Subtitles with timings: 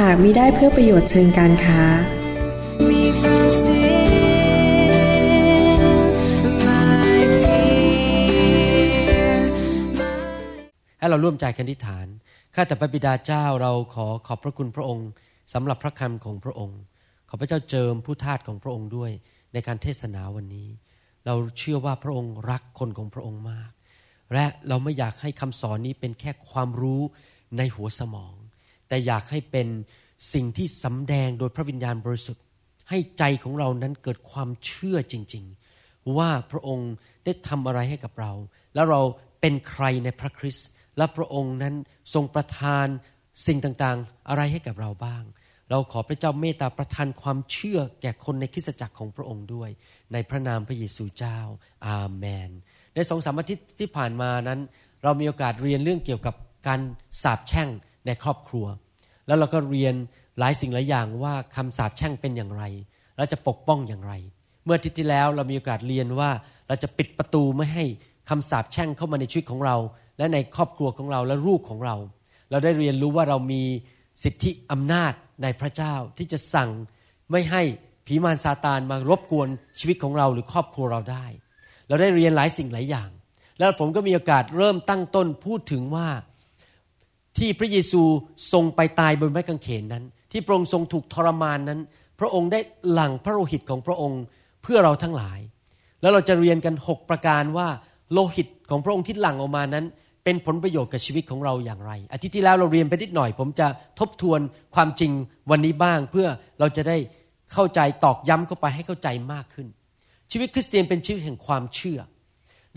[0.00, 1.82] หากมิได้เพื่อประโยชน์เชิงการค้า
[10.98, 12.06] ให้เราร่วมใจกันที่ฐาน
[12.54, 15.08] ข้าแต่พระบิดาเจ้าเราขอขอบพระคุณพระองค์
[15.52, 16.80] สำหรับพระคำของพระองค์
[17.28, 19.10] ขอพระเจ้าเจิมผู้ทาสของพระองค์ด้วย
[19.52, 20.68] ในการเทศนาวันนี้
[21.26, 23.70] เราเชื่อว่าพระองค์รักคนของพระองค์มาก
[24.32, 27.02] และเราไม่อยากให้คำสอนนี้เป็นแค่ความรู้
[27.58, 28.35] ในหัวสมอง
[28.88, 29.68] แต่อยากให้เป็น
[30.32, 32.44] สิ่งที่สำแดงโดยพระวิญญาณบริสุทธิ์
[32.90, 35.44] ให้ใจของเรานั้นเกิดความเชื่อจริง
[35.80, 36.92] ๆ ว่าพระองค์
[37.24, 38.32] ได้ทำอะไรให้กับเรา
[38.74, 39.00] แล้วเรา
[39.40, 41.74] เป็นใครในพระคริสต์และพระองค์นั้น
[42.14, 42.86] ทรงประทาน
[43.46, 45.24] สิ่งต่างๆ อะไรให้กับเราบ้าง
[45.70, 49.70] เราขอพระเจ้าเมตตาประทานความเชื่อแก่คนในคริสตจักรของพระองค์ด้วย
[50.12, 51.38] ในพระนามพระเยซูเจ้า
[51.86, 52.50] อาเมน
[52.94, 54.60] ในสองสามอาทิตย์ที่ผ่านมานั้น
[55.02, 56.34] เรามีโอกาสเรียนเรื่องเกี่ยวกับ
[56.66, 56.80] การ
[57.22, 57.68] สาปแช่ง
[58.06, 58.66] ในครอบครัว
[59.26, 59.94] แล้วเราก็เรียน
[60.38, 62.64] หลายสิ่งหลายอย่างว่าคำสาปแช่งเป็นอย่างไร
[63.16, 64.12] และจะปกป้องอย่างไร
[64.64, 66.30] เมื่ออาทิตย์ที่แล้วเรามีโอกาสเรียนว่า
[66.68, 67.84] เราจะปิดประตูไม่ให้
[68.28, 69.76] คำสาปแช่งเข้ามาในชีวิตของเรา
[70.18, 71.96] และในครอบครัวของเราและลูกของเรา
[72.50, 73.62] เราได้เรียนรู้ว่าเรามี
[74.24, 76.70] สิทธิอำนาจในพระเจ้าที่จะสั่ง
[77.30, 77.62] ไม่ให้
[78.06, 79.48] ผีมารซาตานมารบกวน
[79.78, 81.26] ชีวิตของเราหรือครอบครัวเราได้
[81.88, 83.10] เราได้เรียนหลายสิ่งหลายอย่าง
[83.58, 86.08] แล้วผมก็มีโอกาสเริ่มตั้งต้นพูดถึงว่า
[87.38, 88.02] ที่พระเยซู
[88.52, 91.80] ทรงไปตายบนไม้กางเขนนั้น ที่พระองค์ทรงถูกทรมานนั้น
[92.20, 92.60] พระองค์ได้
[92.92, 94.22] หลั่งพระโลหิตของพระองค์
[94.62, 95.38] เพื่อเราทั้งหลาย
[96.02, 97.68] แล้วเราจะเรียนกัน 6 ประการว่า
[98.12, 99.84] โลหิตของพระองค์ที่หลั่งออกมานั้น
[100.24, 103.66] เป็นผลประโยชน์กับชีวิตของเราอย่างไร อาทิตย์ที่แล้วเราเรียนไปนิดหน่อย ผมจะ
[103.98, 104.40] ทบทวน
[104.74, 105.12] ความจริง
[105.50, 106.26] วันนี้บ้าง เพื่อ
[106.60, 106.96] เราจะได้
[107.52, 109.66] เข้าใจตอกย้ำเข้าไปให้เข้าใจมากขึ้น
[110.32, 111.98] ชีวิตคริสเตียนเป็นชีวิตแห่งความเชื่อ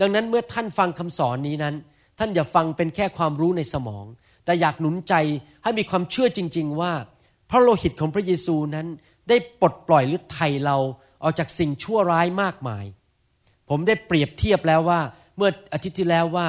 [0.00, 1.74] ดังนั้นเมื่อท่านฟังคำสอนนี้นั้น
[2.18, 4.04] ท่านอย่าฟังเป็นแค่ความรู้ในสมอง
[4.44, 5.14] แต่อยากหนุนใจ
[5.62, 6.92] ให้มีความเชื่อจริง ๆ ว่า
[7.50, 8.86] พระโลหิตของพระเยซูนั้น
[9.28, 10.76] ได้ปลดปล่อยหรือไถ่เรา
[11.22, 12.84] ออกจากสิ่งชั่วร้ายมากมาย
[13.68, 15.00] ผมได้เปรียบเทียบแล้วว่า
[15.36, 16.46] เมื่ออาทิตย์ที่แล้วว่า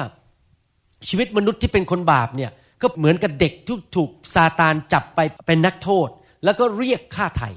[1.08, 2.50] ชีวิตมนุษย์ที่เป็นคนบาปเนี่ย
[2.82, 6.08] ก็เหมือนกับเด็กที่ถูกซาตานจับไปเป็นนักโทษ
[6.44, 7.50] แล้วก็เรียกค่าไถ่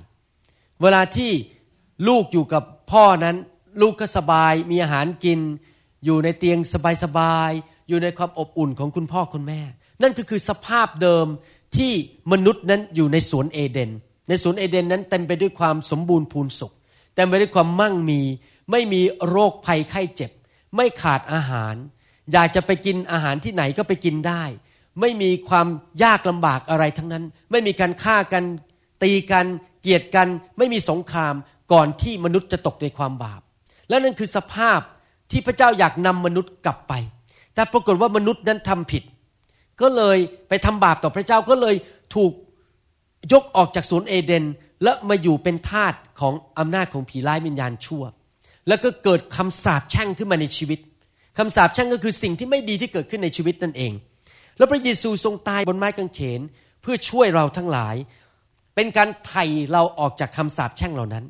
[0.81, 1.31] เวลาที่
[2.07, 3.35] ลูกอยู่กับพ่อนั้น
[3.81, 5.40] ลูกก็สบายมีอาหารกิน
[6.06, 6.59] อยู่ในเตียง
[7.03, 9.62] สบายๆอยู่ในความอบอุ่นของคุณพ่อคุณแม่
[10.01, 11.28] นั่นก็คือสภาพเดิม
[11.78, 11.91] ที่
[12.31, 13.91] มนุษย์นั้นอยู่ในสวนเอเดน
[14.29, 16.73] ในสวนเอเดนนั้นเต็มไปด้วยความสมบูรณ์พูนสุข
[17.16, 18.22] เต็มไปด้วยความมั่งมี
[18.72, 20.31] ไม่มีโรคภัยไข้เจ็บ
[20.75, 21.75] ไม่ขาดอาหาร
[22.31, 24.44] อยากจะไปกินอาหารที่ไหนก็ไปกินได้
[25.01, 25.67] ไม่มีความ
[26.03, 28.44] ยากลำบากอะไรทั้งนั้น ไม่มีการฆ่ากัน
[29.03, 29.45] ตีกัน
[29.81, 30.27] เกลียดกัน
[30.57, 31.35] ไม่มีสงคราม
[31.72, 33.41] ก่อนที่มนุษย์จะตกในความบาป
[33.89, 34.79] และนั่นคือสภาพ
[35.31, 36.94] ที่พระเจ้าอยากนำมนุษย์กลับไป
[37.53, 39.03] แต่ปรากฏว่ามนุษย์นั้นทำผิด
[39.81, 40.18] ก็เลย
[40.50, 41.75] ไปทำบาปต่อพระเจ้าก็เลย
[42.16, 42.31] ถูก
[43.34, 44.46] ยกออกจากสวนเอเดน
[44.84, 48.03] และมาอยู่เป็นทาสของอำนาจของผีร้ายวิญญาณชั่ว
[48.68, 50.80] แล้วก็เกิดคำสาปแช่งขึ้นมาในชีวิต
[51.38, 53.94] คำสาปแช่งก็คือสิ่งที่ไม่ดีที่เกิดขึ้นในชีวิตนั่นเอง
[54.58, 56.42] แล้วพระเยซูทรงตายบนไม้กางเขน
[56.81, 57.96] เพื่อช่วยเราทั้งหลาย
[58.75, 61.25] เป็นการไถ่เราออกจากคำสาปแช่งเหล่านั้น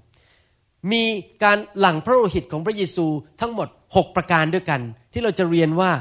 [0.92, 1.04] มี
[1.44, 3.06] การหลั่งพระโลหิตของพระเยซู
[3.42, 4.82] ทั้งหมด 6 ประการด้วยกัน
[5.14, 5.92] ที่เราจะเรียนว่า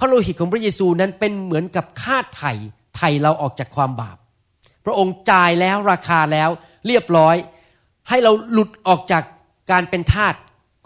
[0.00, 2.52] พระโลหิตของพระเยซูนั้นเป็นเหมือนกับค่าไถ่
[2.96, 4.16] ไถ่เราออกจากความบาป
[4.84, 6.50] พระองค์จ่ายแล้วราคาแล้ว
[6.86, 7.36] เรียบร้อย
[8.08, 9.22] ให้เราหลุดออกจาก
[9.70, 10.34] การเป็นทาส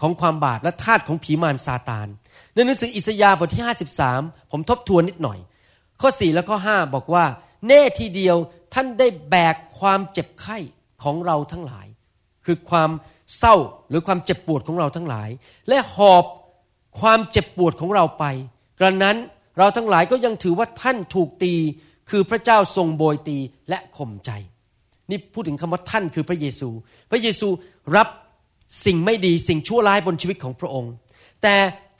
[0.01, 2.07] ของความบาปและทาสของผีมารซาตาน
[2.55, 3.65] ในหนังสืออิสยาห์บทที่
[4.07, 5.39] 53 ผมทบทวนนิดหน่อย
[6.01, 7.25] ข้อ 4 และข้อ 5 บอกว่า
[7.69, 8.37] แน่ทีเดียว
[8.75, 10.59] ท่านได้แบกความเจ็บไข้
[11.03, 11.87] ของเราทั้งหลาย
[12.45, 12.91] คือความ
[13.39, 13.57] เศร้า
[13.89, 15.29] หรือความเจ็บปวดของเราทั้งหลาย
[15.69, 16.25] และหอบ
[17.01, 18.25] ความเจ็บปวดของเราไป
[18.79, 19.17] กระนั้น
[19.59, 21.55] เราทั้งหลายก็ยังถือว่าท่านถูกตี
[22.11, 23.39] คือพระเจ้าทรงโบยตี
[23.69, 24.31] และข่มใจ
[25.11, 26.69] นี่พูดถึงคำว่าท่านคือพระเยซู
[27.11, 27.49] พระเยซู
[27.97, 28.09] รับ
[28.85, 30.93] สิ่งไม่ดีสิ่งชั่วร้ายบนชีวิตของพระองค์
[31.43, 31.57] แต่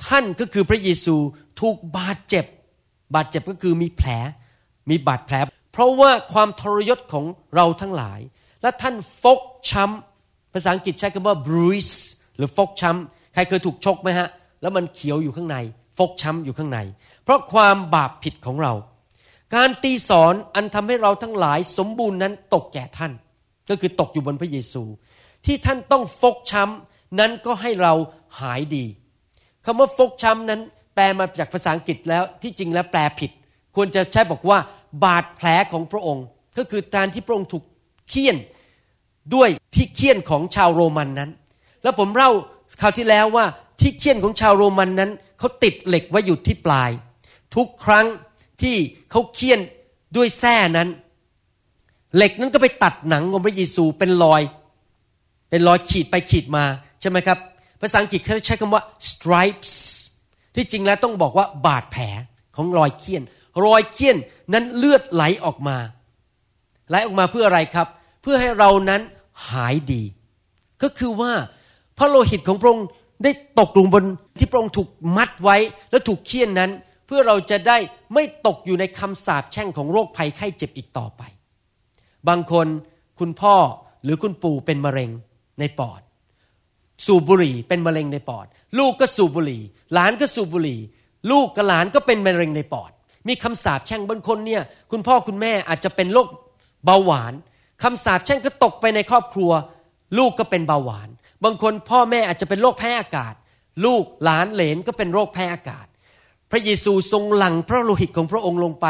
[0.07, 1.15] ท่านก็คือพระเยซู
[1.61, 2.45] ถูกบาดเจ็บ
[3.15, 4.09] บาดเจ็บก็คือมีแผล
[4.91, 5.35] มีบาดแผล
[5.73, 7.25] เพราะว่าความทรยศของ
[7.55, 8.21] เราทั้งหลาย
[8.63, 9.41] และท่านฟก
[9.71, 11.95] ช้ำภาษาอังกฤษใช้คำว่า bruise
[12.37, 14.29] หรือฟกช้ำใครเคยถูกชกไหมฮะ
[14.63, 15.57] แล้วมันเขียวอยู่ข้างใน
[15.99, 16.79] ฟกช้ำอยู่ข้างใน
[17.25, 18.73] เพราะความบาปผิดของเรา
[19.55, 23.13] การตีสอนอันทำให้เราทั้งหลายสมบูรณ์นั้นตกแก่ท่าน
[23.69, 24.83] ก็คือตกอยู่บนพระเยซู
[25.47, 27.93] ที่ท่านต้องฟกช้ำนั้นก็ให้เรา
[28.41, 28.85] หายดี
[29.65, 30.61] คำว่าฟกช้ำนั้น
[30.95, 33.31] แปลมาจากภาษาอังกฤษแล้วที่จริงแล้วแปลผิด
[33.75, 34.59] ควรจะใช้บอกว่า
[35.05, 36.25] บาดแผลของพระองค์
[36.59, 37.65] ก็คือการที่พระองค์ถูก
[38.09, 38.37] เคี่ยน
[39.35, 41.31] ด้วยที่เคี่ยนของชาวโรมันนั้น
[41.83, 42.31] แล้วผมเล่า
[42.81, 43.45] คราวที่แล้วว่า
[43.81, 46.91] ที่เคี่ยนของชาวโรมันนั้น เขาติดเหล็กไว้อยู่ที่ปลาย
[47.57, 48.07] ทุกครั้ง
[48.63, 48.77] ที่
[49.11, 49.61] เขาเคี่ยน
[50.17, 50.89] ด้วยแส้นั้น
[52.17, 54.43] เหล็กนั้นก็ไปตัดหนังของพระเยซูเป็นรอย
[55.51, 56.65] เป็นรอยขีดไปขีดมา
[57.01, 57.39] ใช่ไหมครับ
[57.81, 59.75] ภาษาอังกฤษเขาใช้คำว่า stripes
[60.55, 62.05] ที่จริงแล้วต้องบอกว่าบาดแผล
[62.57, 63.23] ของรอยเคี่ยน
[63.67, 64.17] รอยเคี่ยน
[64.53, 65.77] นั้นเลือดไหลออกมา
[66.89, 67.87] ไหลออกมาเพื่ออะไรครับ
[68.23, 69.01] เพื่อให้เรานั้น
[69.51, 70.03] หายดี
[70.83, 71.33] ก็คือว่า
[71.99, 72.89] พระโลหิตของพระองค์
[73.23, 74.05] ได้ตกลงบน
[74.39, 75.57] ที่พระองค์ถูกมัดไว้
[75.91, 76.71] แล้วถูกเคี่ยนนั้น
[77.07, 77.79] เพื่อเราจะได้
[78.15, 81.23] ไม่ตกอยู่ในคำสาปแช่งของโรคภัยไข้เจ็บอีกต่อไป
[82.29, 82.67] บางคน
[83.21, 83.57] คุณพ่อ
[84.05, 85.11] หรือคุณปู่เป็นมะเร็ง
[85.61, 86.01] ในปอด
[87.07, 88.47] สูบบุหรี่เป็นมะเร็งในปอด
[88.79, 90.81] ลูกก็สูบบุหรี่ หลานก็สูบบุหรี่
[91.31, 92.91] ลูกกับหลานก็เป็นมะเร็งในปอด
[93.29, 96.29] มีคำสาปแช่งบางคนเนี่ยคุณพ่อคุณแม่อาจจะเป็นโรค
[96.85, 97.33] เบาหวาน
[97.83, 99.51] คำสาปแช่งก็ตกไปในครอบครัว
[100.19, 101.09] ลูกก็เป็นเบาหวาน
[101.45, 103.35] บางคนพ่อแม่อาจจะเป็นโรคแพ้อากาศ
[103.85, 105.87] ลูกหลานเหลนก็เป็นโรคแพ้อากาศ
[106.51, 108.87] พระเยซูทรงหลั่งพระโลหิตของพระองค์ลงไป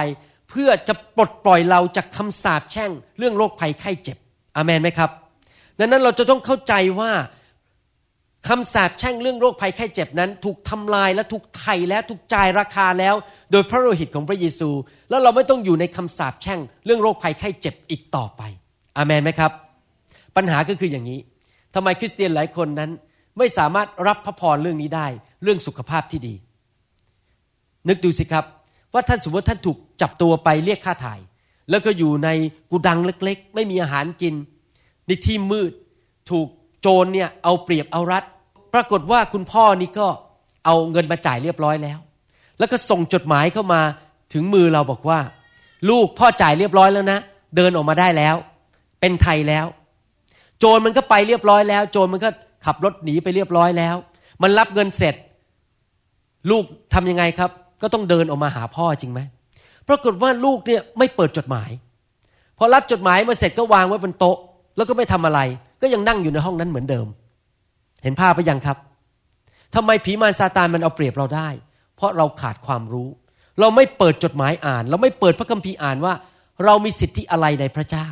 [0.50, 4.18] เพื่อจะปลดปล่อยเราจากคำสาปแช่ง เรื่องโรคภัยไข้เจ็บ
[4.56, 5.10] อเมนไหมครับ
[5.78, 7.10] ดังนั้นเราจะต้องเข้าใจว่า
[8.48, 13.14] คำสาปแช่งเรื่องโรคภัยไข้เจ็บนั้น ถูกทำลายและถูกไถ่และถูกจ่ายราคาแล้ว
[13.52, 14.70] โดยพระโลหิตของพระเยซู
[15.10, 18.42] แล้วเราไม่ต้องอยู่ในคำสาปแช่ง เรื่องโรคภัยไข้เจ็บอีกต่อไป
[18.96, 19.52] อเมนไหมครับ
[20.36, 21.20] ปัญหาก็คืออย่างนี้
[21.74, 22.90] ทำไมคริสเตียนหลายคนนั้น
[23.38, 25.06] ไม่สามารถรับพระพรเรื่องนี้ได้
[25.42, 26.34] เรื่องสุขภาพที่ดี
[27.88, 28.44] นึกดูสิครับ
[28.92, 31.20] ว่าท่านสมมติท่านถูกจับตัวไปเรียกค่าถ่าย
[31.70, 32.28] แล้วก็อยู่ใน
[32.70, 34.34] กุดังเล็กๆ ไม่มีอาหารกิน
[35.06, 35.72] ในที่มืด
[36.30, 36.48] ถูก
[36.80, 38.24] โจรเนี่ยเอาเปรียบเอารัด
[38.74, 40.08] ปรากฏว่าคุณพ่อนี่ก็
[40.64, 41.98] เอาเงินมาจ่ายเรียบร้อยแล้ว
[42.58, 43.80] แล้วก็ส่งจดหมายเข้ามา
[44.32, 45.18] ถึงมือเราบอกว่า
[45.90, 47.18] ลูกพ่อจ่ายเรียบร้อยแล้วนะ
[47.56, 48.36] เดินออกมาได้แล้ว
[49.00, 49.66] เป็นไทยแล้ว
[50.58, 52.30] โจรมันก็ไปเรียบร้อยแล้ว โจรมันก็
[52.64, 53.96] ขับรถหนีไปเรียบร้อยแล้ว
[54.42, 55.14] มันรับเงินเสร็จ
[56.50, 56.64] ลูก
[56.94, 57.50] ทำยังไงครับ
[57.82, 59.20] ก็ต้องเดินออกมาหาพ่อจริงไหม
[59.88, 61.70] ปรากฏว่าลูกเนี่ยไม่เปิดจดหมาย
[62.58, 64.38] พอรับจดหมายมาเสร็จก็วางไว้บนโต๊ะ
[64.76, 65.40] แล้วก็ไม่ทำอะไร
[65.82, 67.06] ก็ยังนั่งอยู่ในห้องนั้นเหมือนเดิม
[68.02, 68.78] เห็นภาพไปยังครับ
[69.74, 71.48] ทำไมผีมารซาตานมันเอาเปรียบเราได้
[71.96, 73.08] เพราะเราขาดความรู้
[73.60, 76.14] เราไม่เปิดจดหมายอ่าน เราไม่เปิดพระคัมภีร์อ่านว่า
[76.64, 78.08] เรามีสิทธิอะไรในพระเจ้า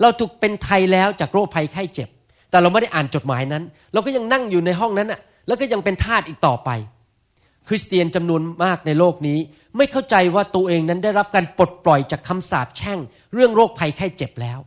[0.00, 2.08] เราถูกเป็นไทยแล้วจากโรคภัยไข้เจ็บ
[2.50, 3.62] แต่เราไม่ได้อ่านจดหมายนั้น
[3.92, 6.70] เราก็ยังนั่งอยู่ในห้องนั้นน่ะแล้วก็ยังเป็นทาสอีกต่อไป
[7.68, 9.38] คริสเตียนจำนวนมากในโลกนี้
[9.76, 12.98] ไม่เข้าใจว่าตัวเองนั้นได้รับการปลดปล่อยจากคำสาปแช่ง
[13.34, 14.58] เรื่องโรคภัยไข้เจ็บแล้ว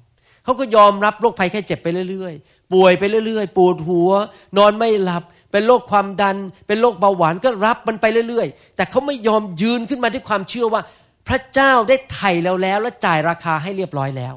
[0.43, 4.09] เขาก็ยอมรับโรคภัยไข้เจ็บไปเรื่อยๆ ป่วยไปเรื่อยๆปวดหัว
[4.57, 6.37] นอนไม่หลับ เป็นโรคความดัน
[6.67, 10.81] เป็นโรคเบาหวานก็รับมันไปเรื่อยๆ แต่เขาไม่ยอมยืนขึ้นมาด้วยความเชื่อว่า
[11.27, 14.35] พระเจ้าได้ไถ่เราแล้วและจ่ายราคาให้เรียบร้อยแล้ว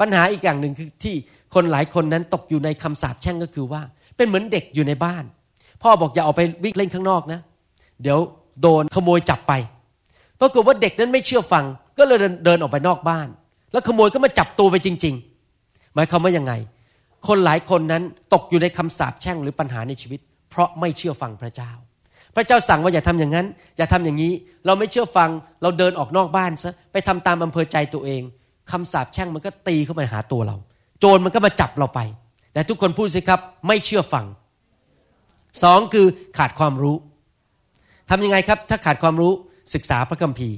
[0.00, 1.14] ปัญหาอีกอย่างหนึ่งคือที่
[1.56, 3.82] คนหลายคนนั้นตกอยู่ในคำสาปแช่งก็คือว่า
[4.16, 5.24] เป็นเหมือนเด็กอยู่ในบ้าน
[5.82, 7.40] พ่อบอกอย่าออกไปวิ่งเล่นข้างนอกนะ
[8.02, 8.18] เดี๋ยว
[8.62, 9.52] โดนขโมยจับไป
[10.40, 11.64] ปรากฏว่าเด็กนั้นไม่เชื่อฟัง
[11.98, 13.28] ก็เลยเดินออกไปนอกบ้าน
[13.72, 15.14] แล้วขโมยก็มาจับตัวไปจริง
[15.54, 16.52] ๆ หมายความว่ายังไง
[17.26, 18.02] คนหลายคนนั้น
[18.34, 21.72] ตกอยู่ในคำสาปแช่งหรือปัญหาในชีวิต เพราะไม่เชื่อฟังพระเจ้า
[22.36, 24.32] พระเจ้าสั่งว่าอย่าทำอย่างนั้น อย่าทำอย่างนี้
[24.66, 25.30] เราไม่เชื่อฟัง
[25.62, 28.22] เราเดินออกนอกบ้านซะไปทำตามอำเภอใจตัวเอง
[28.70, 30.56] คำสาปแช่งมันก็ตีเข้ามาหาตัวเรา
[30.98, 32.00] โจรมันก็มาจับเราไป
[32.52, 34.24] แต่ทุกคนพูดสิครับ ไม่เชื่อฟัง
[35.62, 36.06] สองคือ
[36.38, 36.96] ขาดความรู้
[38.10, 39.32] ทำยังไงครับ ถ้าขาดความรู้
[39.74, 40.56] ศึกษาพระคัมภีร์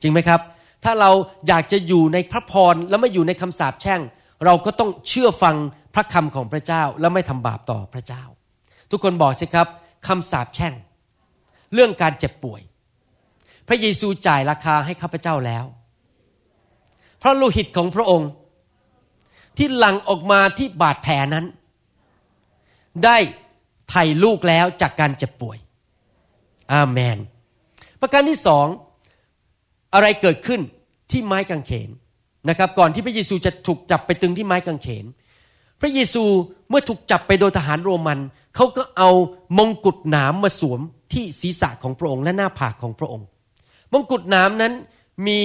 [0.00, 0.40] จริงไหมครับ
[0.84, 1.10] ถ้าเรา
[1.48, 4.00] อยากจะอยู่ในพระพรแล้วไม่อยู่ในคำสาปแช่ง
[4.44, 5.56] เราก็ต้องเชื่อฟัง
[5.94, 8.22] พระคำของพระเจ้าแล้วไม่ทำบาปต่อพระเจ้า
[8.90, 9.68] ทุกคนบอกสิครับ
[10.08, 10.74] คำสาปแช่ง
[11.74, 12.60] เรื่องการเจ็บป่วย
[13.68, 15.64] พระเยซูจ่ายราคาให้ข้าพเจ้าแล้ว
[17.18, 18.28] เพราะโลหิตของพระองค์
[19.56, 21.44] ที่หลั่งออกมาที่บาดแผลนั้น
[23.04, 23.16] ได้
[23.90, 25.58] ไถ่ลูกแล้วจากการเจ็บป่วย
[26.72, 27.18] อาเมน
[28.00, 28.66] ประการที่สอง
[29.94, 30.60] อะไรเกิดขึ้น
[31.10, 31.90] ที่ไม้กางเขน
[32.48, 35.04] นะครับ ก่อนที่พระเยซูจะถูกจับไปตึงที่ไม้กางเขน
[35.80, 36.24] พระเยซู
[36.68, 38.18] เมื่อถูกจับไปโดยทหารโรมัน
[38.54, 39.10] เขาก็เอา
[39.58, 40.80] มงกุฎหนามมาสวม
[41.12, 43.26] ที่ศีรษะของพระองค์และหน้าผากของพระองค์
[43.92, 44.72] มงกุฎหนามนั้น
[45.26, 45.38] มี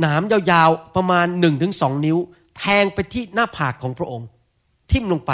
[0.00, 2.18] หนามยาวๆประมาณหนึ่งถึงสองนิ้ว
[2.58, 4.26] แทงไปที่หน้าผากของพระองค์
[4.90, 5.32] ทิ่มลงไป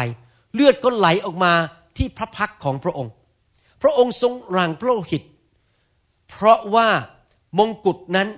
[0.55, 1.53] เลือดก็ไหลออกมา
[1.97, 3.13] ที่พระพักของพระองค์
[3.83, 5.23] พระองค์ทรงรังพระโลหิต
[6.29, 6.89] เพราะว่า
[7.59, 8.29] มงกุฎนั้น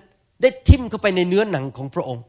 [0.40, 2.24] ได้ทิ่มเข้าไปในเนื้อหนังของพระองค์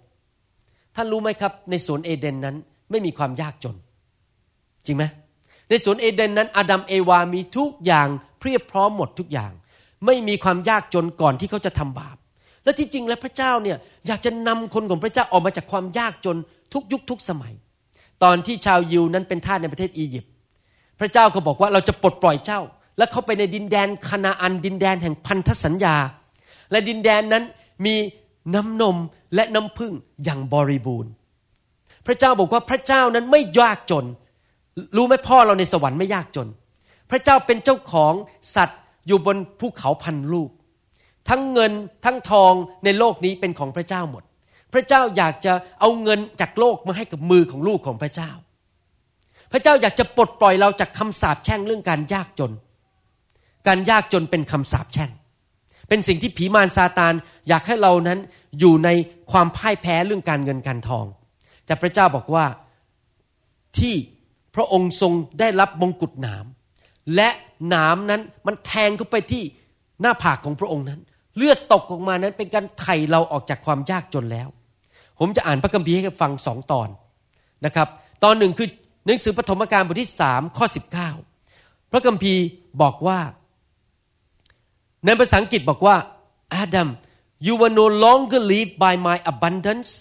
[0.95, 2.55] ท่านรู้ไหมครับ ในสวนเอเดนนั้น
[2.91, 3.75] ไม่มีความยากจน
[4.86, 5.03] จริงไหม
[5.69, 8.07] ในสวนเอเดนนั้น อาดัมเอวามีทุกอย่าง
[8.39, 9.51] เพียบพร้อมหมดทุกอย่าง
[10.05, 12.17] ไม่มีความยากจนก่อนที่เขาจะทำบาป
[12.63, 13.77] และที่จริงแล้วพระเจ้าเนี่ย
[14.08, 16.38] อยากจะนำคนของพระเจ้าออกมาจากความยากจน
[16.74, 17.53] ทุกยุคทุกสมัย
[18.24, 20.32] ตอนที่ชาวยิวนั้นเป็นทาสในประเทศอียิปต์
[21.00, 22.60] พระเจ้าก็บอกว่าเราจะปลดปล่อยเจ้า
[22.98, 25.96] และเข้าไปในดินแดนคานาอันดินแดนแห่งพันธสัญญา
[26.72, 27.43] และดินแดนนั้น
[27.86, 27.96] มี
[28.55, 28.98] น้ำนม
[29.36, 29.93] และน้ำพึ่ง
[30.24, 31.12] อย่างบริบูรณ์
[32.05, 34.05] พระเจ้าบอกว่าพระเจ้านั้นไม่ยากจน
[34.96, 36.48] รู้ไหมพ่อเราในสวรรค์ไม่ยากจน
[37.12, 38.13] พระเจ้าเป็นเจ้าของ
[38.55, 40.50] สัตว์อยู่บนภูเขาพันลูก
[41.30, 41.72] ทั้งเงิน
[42.06, 42.53] ทั้งทอง
[42.86, 44.24] ในโลกนี้เป็นของพระเจ้าหมด
[44.74, 48.32] พระเจ้าอยากจะเอาเงินจากโลกมาให้กับมือของลูกของพระเจ้า
[49.51, 52.51] พระเจ้าอยากจะปลดปล่อยเราจากคำสาปแช่งเรื่องการยากจน
[53.68, 55.12] การยากจนเป็นคำสาปแช่ง
[55.89, 57.13] เป็นสิ่งที่ผีมารซาตาน
[57.48, 58.20] อยากให้เรานั้น
[58.60, 58.89] อยู่ใน
[59.32, 61.06] ความพ่ายแพ้เรื่องการเงินการทอง
[61.65, 62.46] แต่พระเจ้าบอกว่า
[63.77, 63.96] ที่
[64.56, 66.46] พระองค์ทรงได้รับมงกุฎหนาม
[67.15, 67.30] และ
[67.70, 69.44] หนามนั้นมันแทงเข้าไปที่
[70.01, 71.01] หน้าผากของพระองค์นั้น
[71.38, 74.48] เลือดตกออกมานั้นเป็นการไถ่เราออกจากความยากจนแล้ว
[75.20, 76.90] ผมจะอ่านพระคัมภีร์ให้ฟังสองตอน
[77.66, 77.88] นะครับ
[78.24, 78.70] ตอนหนึ่งคือ
[79.06, 81.10] หนังสือปฐมกาลบทที่สามข้อสิบเก้า
[81.92, 82.44] พระคัมภีร์
[82.82, 83.20] บอกว่า
[85.06, 85.96] ในภาษาอังกฤษบอกว่า
[86.63, 86.90] Adam
[87.46, 89.92] you will no longer live by my abundance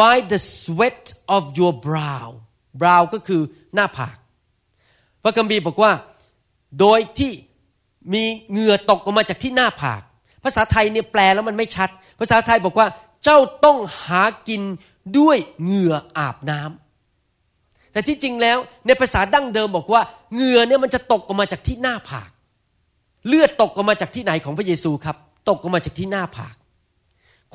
[0.00, 1.04] by the sweat
[1.36, 2.26] of your brow
[2.80, 3.42] brow ก็คือ
[3.74, 4.16] หน้าผาก
[5.22, 5.92] พระคัมภีร์บอกว่า
[6.80, 7.32] โดยที่
[8.14, 10.02] มีเหงื่อตกออกมาจากที่หน้าผาก
[10.46, 11.88] ภาษาไทยเนี่ยแปลแล้วมันไม่ชัด
[12.20, 12.86] ภาษาไทยบอกว่า
[13.24, 14.62] เจ้าต้องหากิน
[15.18, 20.02] ด้วยเหงื่ออาบน้ำแต่ที่จริงแล้วในภาษาดั้งเดิมบอกว่า
[20.34, 22.30] เหงื่อเนี่ยมันจะตกออกมาจากที่หน้าผาก
[23.28, 25.16] เลือดตกออกมาจากที่ไหนของพระเยซูครับ
[25.48, 26.54] ตกออกมาจากที่หน้าผาก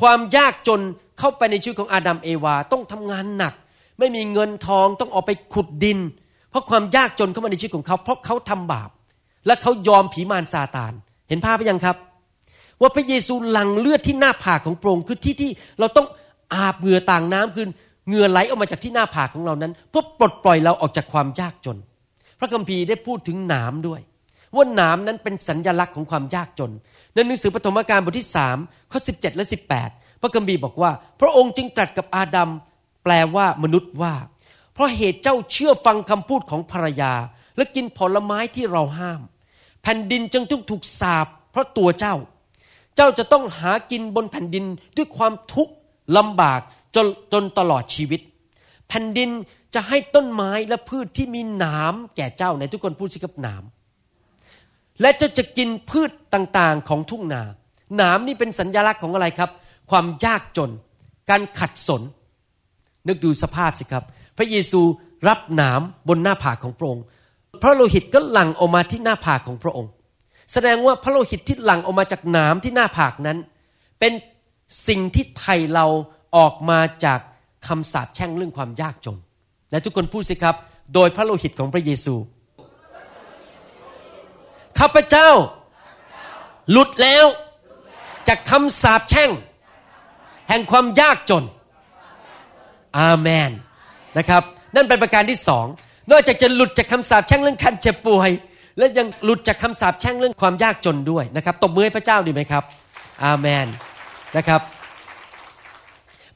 [0.02, 0.82] ความยากจน
[1.20, 3.54] เข้าไปในชีวิตของอาดัมเอวาต้องทำงานหนัก
[4.00, 6.00] ไม่มีเงินทองต้องออกไปขุดดิน
[6.50, 8.90] เพราะความยากจนเข้ามาในชีวิตของเขา เพราะเขาทำบาป
[9.46, 10.94] และเขายอมผีมารซาตาน
[11.30, 11.96] เห็นภาพไปยังครับ
[12.82, 16.08] ว่าพระเยซูหลั่งเลือดที่หน้าผากของพระองค์คือที่ที่เราต้อง
[16.56, 17.68] อาบเหงื่อต่างน้ำคือ
[18.08, 21.78] เหงื่อไหลออกมาจากที่หน้าผากของเรานั้น เพื่อปลดปล่อยเราออกจากความยากจน
[22.40, 24.02] พระคัมภีร์ได้พูดถึงหนามด้วย
[24.56, 26.72] ว่าหนามนั้นเป็นสัญญลักษณ์ของความยากจน
[27.14, 28.58] ในหนังสือปฐมกาลบทที่สาม
[28.92, 29.46] ข้อ17และ
[29.84, 32.50] 18พระคัมภีร์บอกว่า พระองค์จึงตรัสกับอาดัม
[33.04, 34.14] แปลว่ามนุษย์ว่า
[34.74, 37.14] เพราะเหตุเจ้าเชื่อฟังคำพูดของภรรยา
[37.58, 39.22] และกินผลไม้ที่เราห้าม
[39.84, 42.16] แผ่นดินจึงต้องถูกสาปเพราะตัวเจ้า
[43.02, 44.66] จ้าจะต้องหากินบนแผ่นดิน
[44.98, 45.74] ด้วยความทุกข์
[46.18, 46.62] ลำบาก
[46.96, 48.22] จนจนตลอดชีวิต
[48.88, 49.30] แผ่นดิน
[49.76, 53.64] จะให้ต้นไม้และพืชที่มีหนามแก่เจ้าในทุกคนพูดสิกับหนาม
[55.02, 57.44] และเจ้าจะกินพืชต่างๆของทุ่งนา
[57.98, 59.50] หนามนี่เป็นสัญญลักษณ์ของอะไรครับ
[59.92, 60.72] ความยากจน
[61.30, 62.02] การขัดสน
[63.08, 64.04] นึกดูสภาพสิครับ
[64.38, 64.82] พระเยซู
[65.28, 67.04] รับหนามบนหน้าผากของพระองค์
[67.62, 69.92] พระโลหิตก็หลั่งออกมาที่หน้าผากของพระองค์
[70.54, 73.38] แสดงว่าพระโลหิตที่หลั่งออกมาจากหนามที่หน้าผากนั้น
[74.00, 74.14] เป็น
[74.88, 75.86] สิ่งที่ไถ่เรา
[76.38, 77.20] ออกมาจาก
[77.68, 79.18] คำสาปแช่งเรื่องความยากจน
[79.72, 80.56] และทุกคนพูดสิครับ
[80.94, 82.16] โดยพระโลหิตของพระเยซู
[84.80, 85.30] ข้าพเจ้า
[86.72, 87.26] หลุดแล้ว
[88.28, 89.30] จากคำสาปแช่ง
[90.50, 91.44] แห่งความยากจน
[93.00, 93.52] อาเมน
[94.18, 94.44] นะครับ
[94.76, 95.66] นั่นเป็นประการที่สอง
[96.12, 98.32] นอกจากจะหลุดจากคำสาปแช่งเรื่องการเจ็บป่วย
[98.78, 102.64] และยังหลุดจากคำสาปแช่งเรื่องความยากจนด้วยนะครับตบมือให้พระเจ้าดีไหมครับ
[103.24, 103.68] อาเมน
[104.38, 104.62] นะครับ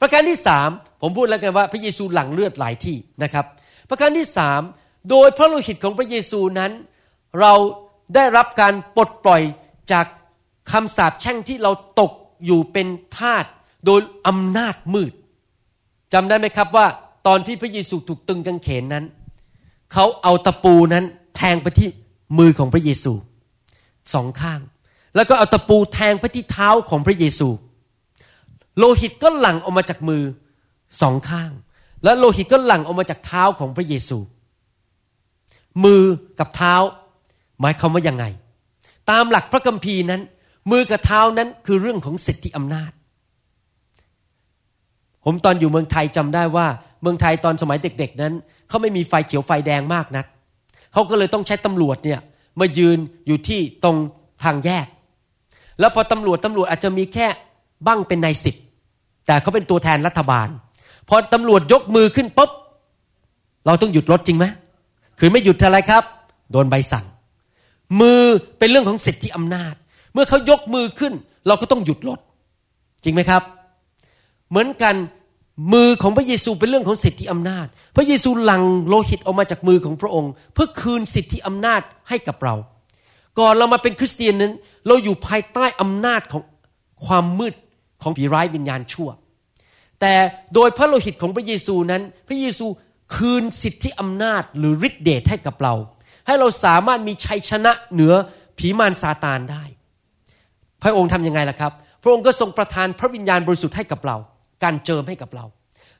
[0.00, 0.68] ประการที่สาม
[1.02, 3.44] ผมพูดแล้วกันว่าพระเยซูหลั่งเลือดหลายที่นะครับ
[3.90, 4.60] ประการที่สาม
[5.10, 6.72] โดยพระโลหิตของพระเยซูนั้น
[7.40, 7.52] เรา
[8.14, 9.42] ได้รับการปลดปล่อย
[9.92, 10.06] จาก
[10.72, 12.12] คำสาปแช่งที่เราตก
[12.44, 12.86] อยู่เป็น
[13.18, 13.44] ทาส
[13.86, 15.12] โดยอำนาจมืด
[16.12, 16.86] จำได้ไหมครับว่า
[17.26, 19.04] ตอนที่พระเยซูถูกตึงกางเขนนั้น
[19.92, 21.04] เขาเอาตะปูนั้น
[21.36, 21.88] แทงไปที่
[22.38, 23.12] มือของพระเยซู
[24.14, 24.60] สองข้าง
[25.16, 27.48] แล้วก็เอาตะปูแทงไปที่เท้าของพระเยซู
[28.78, 30.22] โลหิตก็หลั่งออกมาจากมือ
[31.00, 31.50] สองข้าง
[32.04, 34.18] และโลหิตก็หลั่งออกมาจากเท้าของพระเยซู
[35.84, 36.02] มือ
[36.38, 36.74] กับเท้า
[37.60, 38.24] หมายความว่ายังไง
[39.10, 40.22] ตามหลักพระคัมภีร์นั้น
[40.70, 42.90] มือกับเท้านั้นคือเรื่องของสิทธิอำนาจ
[45.24, 46.66] ผมตอนอยู่เมืองไทยจำได้ว่า
[47.02, 48.32] เมืองไทยตอนสมัยเด็ก ๆ นั้น
[48.68, 50.26] เขาไม่มีไฟเขียวไฟแดงมากนัก
[50.96, 52.20] เขาก็เลยต้องใช้ตำรวจเนี่ย
[52.60, 53.96] มายืนอยู่ที่ตรง
[54.44, 54.86] ทางแยก
[55.80, 57.26] แล้วพอตำรวจตำรวจอาจจะมีแค่
[57.86, 58.56] บ้างเป็นนายสิบ
[59.26, 60.48] แต่เขาเป็นตัวแทนรัฐบาล
[61.08, 62.50] พอตำรวจยกมือขึ้นปุ๊บ
[63.66, 64.46] เราต้องหยุดรถจริงไหม
[65.18, 66.04] คือไม่หยุดอะไรครับ
[66.52, 67.04] โดนใบสั่ง
[68.00, 68.20] มือ
[68.58, 69.74] เป็นเรื่องของสิทธิอำนาจ
[70.12, 71.12] เมื่อเขายกมือขึ้น
[71.46, 72.18] เราก็ต้องหยุดรถ
[73.04, 73.42] จริงไหมครับ
[74.50, 74.94] เหมือนกัน
[75.72, 82.54] มือของพระเยซูเป็นเรื่องของสิทธิอำนาจ พระเยซูหลั่งโลหิตออกมาจากมือของพระองค์ เพื่อคืนสิทธิอำนาจให้กับเรา
[83.38, 84.52] ก่อนเรามาเป็นคริสเตียนนั้น
[84.86, 86.42] เราอยู่ภายใต้อำนาจของ
[87.06, 87.54] ความมืด
[88.02, 89.08] ของผีร้ายวิญญาณชั่ว
[90.00, 90.14] แต่
[90.54, 92.66] โดยพระโลหิตของพระเยซูนั้น พระเยซู
[93.16, 95.74] คืนสิทธิอำนาจหรือฤทธิเดชให้กับเรา
[96.26, 98.14] ให้เราสามารถมีชัยชนะเหนือ
[98.58, 99.64] ผีมารซาตานได้
[100.82, 101.72] พระองค์ทำยังไงล่ะครับ
[102.02, 104.16] พระองค์ก็ทรงประทานพระวิญญาณบริสุทธิ์ให้กับเรา
[104.62, 105.44] การเจิมให้กับเรา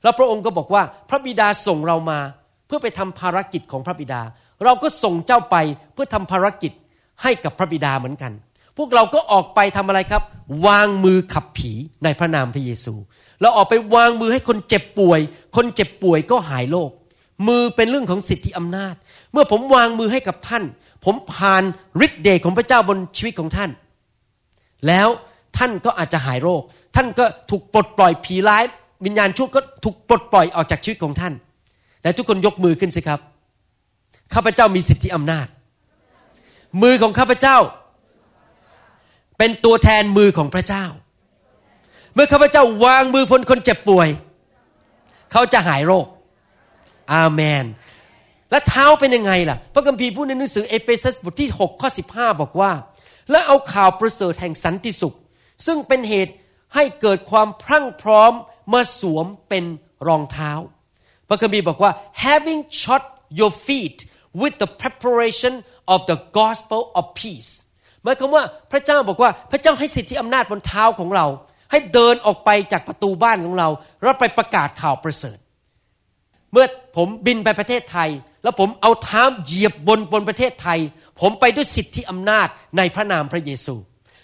[0.03, 2.19] แล้วพระองค์ก็บอกว่าพระบิดาส่งเรามา
[2.67, 4.23] เพื่อไปทำภารกิจของพระบิดา
[4.65, 5.57] เราก็ส่งเจ้าไป
[5.95, 6.73] เพื่อทำภารกิจ
[7.23, 8.33] ให้กับพระบิดาเหมือนกัน
[8.77, 10.23] พวกเราก็ออกไปทำอะไรครับ
[10.67, 11.73] วางมือขับผี
[12.05, 12.95] ในพระนามพระเยซู
[13.41, 15.21] เราออกไปวางมือให้คนเจ็บป่วย
[15.57, 16.91] คนเจ็บป่วยก็หายโรค
[17.49, 18.95] มือเป็นเรื่องของสิทธิอำนาจ
[19.33, 20.65] เมื่อผมวางมือให้กับท่าน
[21.05, 21.63] ผมผ่าน
[22.07, 23.71] ฤทธิ์เดชของพระเจ้าบนชีวิตของท่าน
[24.87, 25.09] แล้ว
[25.57, 26.63] ท่านก็อาจจะหายโรค
[26.97, 28.65] ท่านก็ถูกปลดปล่อยผีร้าย
[29.05, 31.33] วิญญาณชั่วก็ถูกปลดปล่อยออกจากชีวิตของท่าน
[32.03, 33.21] แต่ทุกคนยกมือขึ้นสิครับ
[34.35, 35.47] ข้าพเจ้ามีสิทธิอำนาจ
[36.83, 37.57] มือของข้าพเจ้า
[39.39, 40.85] เป็นตัวแทนมือของพระเจ้า
[42.15, 44.09] เมื่อข้าพเจ้าวางมือบนคนเจ็บป่วย
[45.33, 46.07] เขาจะหายโรค
[47.13, 47.65] อาเมน
[48.51, 52.73] และเท้าเป็นยังไงล่ะ พระคัมภีร์พูดในหนังสือเอเฟซัสบทที่6ข้อ15 บอกว่า
[53.31, 55.15] และเอาข่าวประเสริฐแห่งสันติสุข
[55.67, 56.33] ซึ่งเป็นเหตุ
[56.77, 58.33] ให้เกิดความพรักพร้อม
[58.73, 59.65] มาสวมเป็น
[60.09, 60.53] รองเท้า
[61.29, 61.93] พระคัมภีร์บอกว่า
[62.27, 63.03] having shod
[63.39, 63.99] your feet
[64.41, 65.55] with the preparation
[65.95, 67.51] of the gospel of peace
[68.03, 71.27] หมายความว่าพระเจ้าบอกว่าพระเจ้าให้สิทธิอำนาจบนเท้าของเรา
[71.71, 73.69] ให้เดินออกไปจากประตูบ้านของเรา
[74.03, 75.39] แล้วไปประกาศข่าวประเสริฐ
[76.53, 76.67] เมื่อ
[76.97, 78.11] ผมบินไปประเทศไทย
[78.43, 80.79] แล้วผมเอาเท้าเหยียบบนบนประเทศไทย
[81.21, 83.75] ผมไปด้วยสิทธิอำนาจในพระนามพระเยซู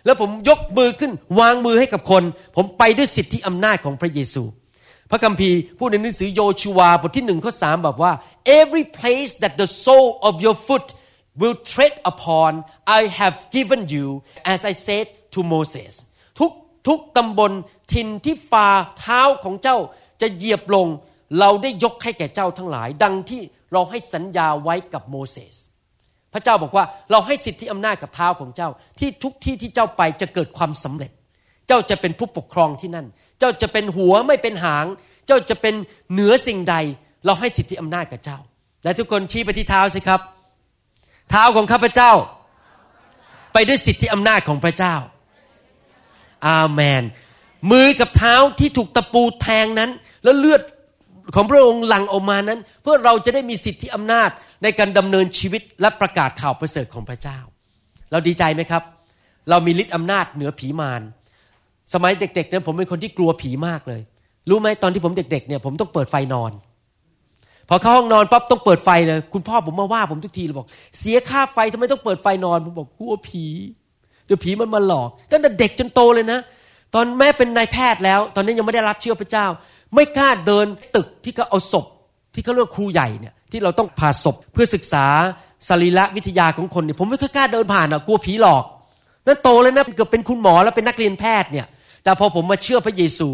[0.04, 2.22] แล้วผมยกมือขึ้นวางมือให้กับคน
[2.56, 4.42] ผมไปด้วยสิทธิอำนาจของพระเยซู
[5.10, 8.12] พระคัมภีร์พูดในหนังสือโยชูวาบทที่หนึ่งข้อสามบอกว่า
[8.60, 10.86] every place that the sole of your foot
[11.40, 12.50] will tread upon
[12.98, 14.06] I have given you
[14.54, 15.92] as I said to Moses
[16.38, 16.52] ทุก
[16.88, 17.52] ทุกตำบล
[17.92, 19.78] ทินที่ฝ่าเท้าของเจ้า
[20.20, 20.86] จะเหยียบลง
[21.40, 25.54] เราได้ยกให้แก่เจ้าทั้งหลาย ดังที่เราให้สัญญาไว้กับโมเสส
[26.32, 28.68] พระเจ้าบอกว่าเราให้สิทธิอำนาจกับเท้าของเจ้า
[28.98, 31.10] ที่ทุกที่ที่เจ้าไปจะเกิดความสำเร็จ
[31.68, 33.06] เจ้าจะเป็นผู้ปกครองที่นั่น
[33.38, 34.86] เจ้าจะเป็นหัวไม่เป็นหาง
[35.26, 35.74] เจ้าจะเป็น
[36.12, 36.76] เหนือสิ่งใด
[37.24, 38.38] เราให้สิทธิอำนาจกับเจ้า
[38.84, 40.20] และทุกคนชี้ไปที่เท้าสิครับ
[41.30, 42.12] เท้าของข้าพเจ้า
[43.52, 44.94] ไปด้วยสิทธิอำนาจของพระเจ้า
[46.46, 47.02] อาเมน
[47.70, 49.90] มือกับเท้าที่ถูกตะปูแทงนั้น
[50.24, 50.62] แล้วเลือด
[51.34, 54.30] ของพระองค์หลั่งออกมานั้น เพื่อเราจะได้มีสิทธิอำนาจ
[54.62, 57.38] ในการดำเนินชีวิตและประกาศข่าวประเสริฐของพระเจ้า
[58.10, 58.82] เราดีใจไหมครับ
[59.50, 61.02] เรามีฤทธิ์อำนาจเหนือผีมาร
[61.94, 64.00] สมัยเด็กๆเนี่ยผมเป็นคนที่กลัวผีมากเลย
[64.48, 66.52] รู้ไหมตอนที่ผมเด็กๆเนี่ยผมต้องเปิดไฟนอน
[67.68, 70.66] พอเข้าห้องนอนปั๊บต้องเปิดไฟเลย คุณพ่อผมมาว่าผมทุกทีเลยบอก
[70.98, 73.44] เสียค่าไฟทำไมต้องเปิดไฟนอน ผมบอกกลัวผี
[74.26, 76.40] เดี๋ยวผีมันมาหลอกตั้งแต่เด็กจนโตเลยนะ
[76.94, 79.46] ตอนแม่เป็นนายแพทย์แล้ว ตอนนั้นยังไม่ได้รับเชื่อพระเจ้า
[79.94, 81.86] ไม่กล้าเดินตึกที่เขาเอาศพ
[82.34, 85.06] ที่เขาเรียกครูใหญ่เนี่ย ที่เราต้องผ่าศพเพื่อศึกษา
[85.68, 88.64] สรีระวิทยาของคนเนี่ยผมไม่เคยกล้าเดินผ่านอะกลัวผีหลอก
[89.26, 91.66] นั่นโตแล้วนะเกือบเป็นคุณหมอแล้วเป็นนักเรียนแพทย์เนี่ย
[92.04, 93.28] แต่พอผมมาเชื่อพระเยซู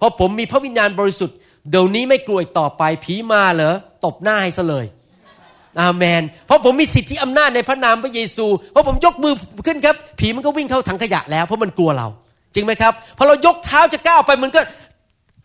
[0.00, 1.36] พอผมมีพระวิญญาณบริสุทธิ์
[1.70, 3.74] เดี๋ยวนี้ไม่กลัวอีกต่อไปผีมาเหรอ
[4.04, 4.86] ตบหน้าให้ซะเลย
[5.80, 9.34] อาเมน เพราะผมมีสิทธิอำนาจในพระนามพระเยซู เพราะผมยกมือ
[9.66, 12.06] ขึ้นครับ ผีมันก็วิ่งเข้าถังขยะแล้วเพราะมันกลัวเรา
[12.54, 14.60] จริงไหมครับพอเรายกเท้าจะก้าวไปมันก็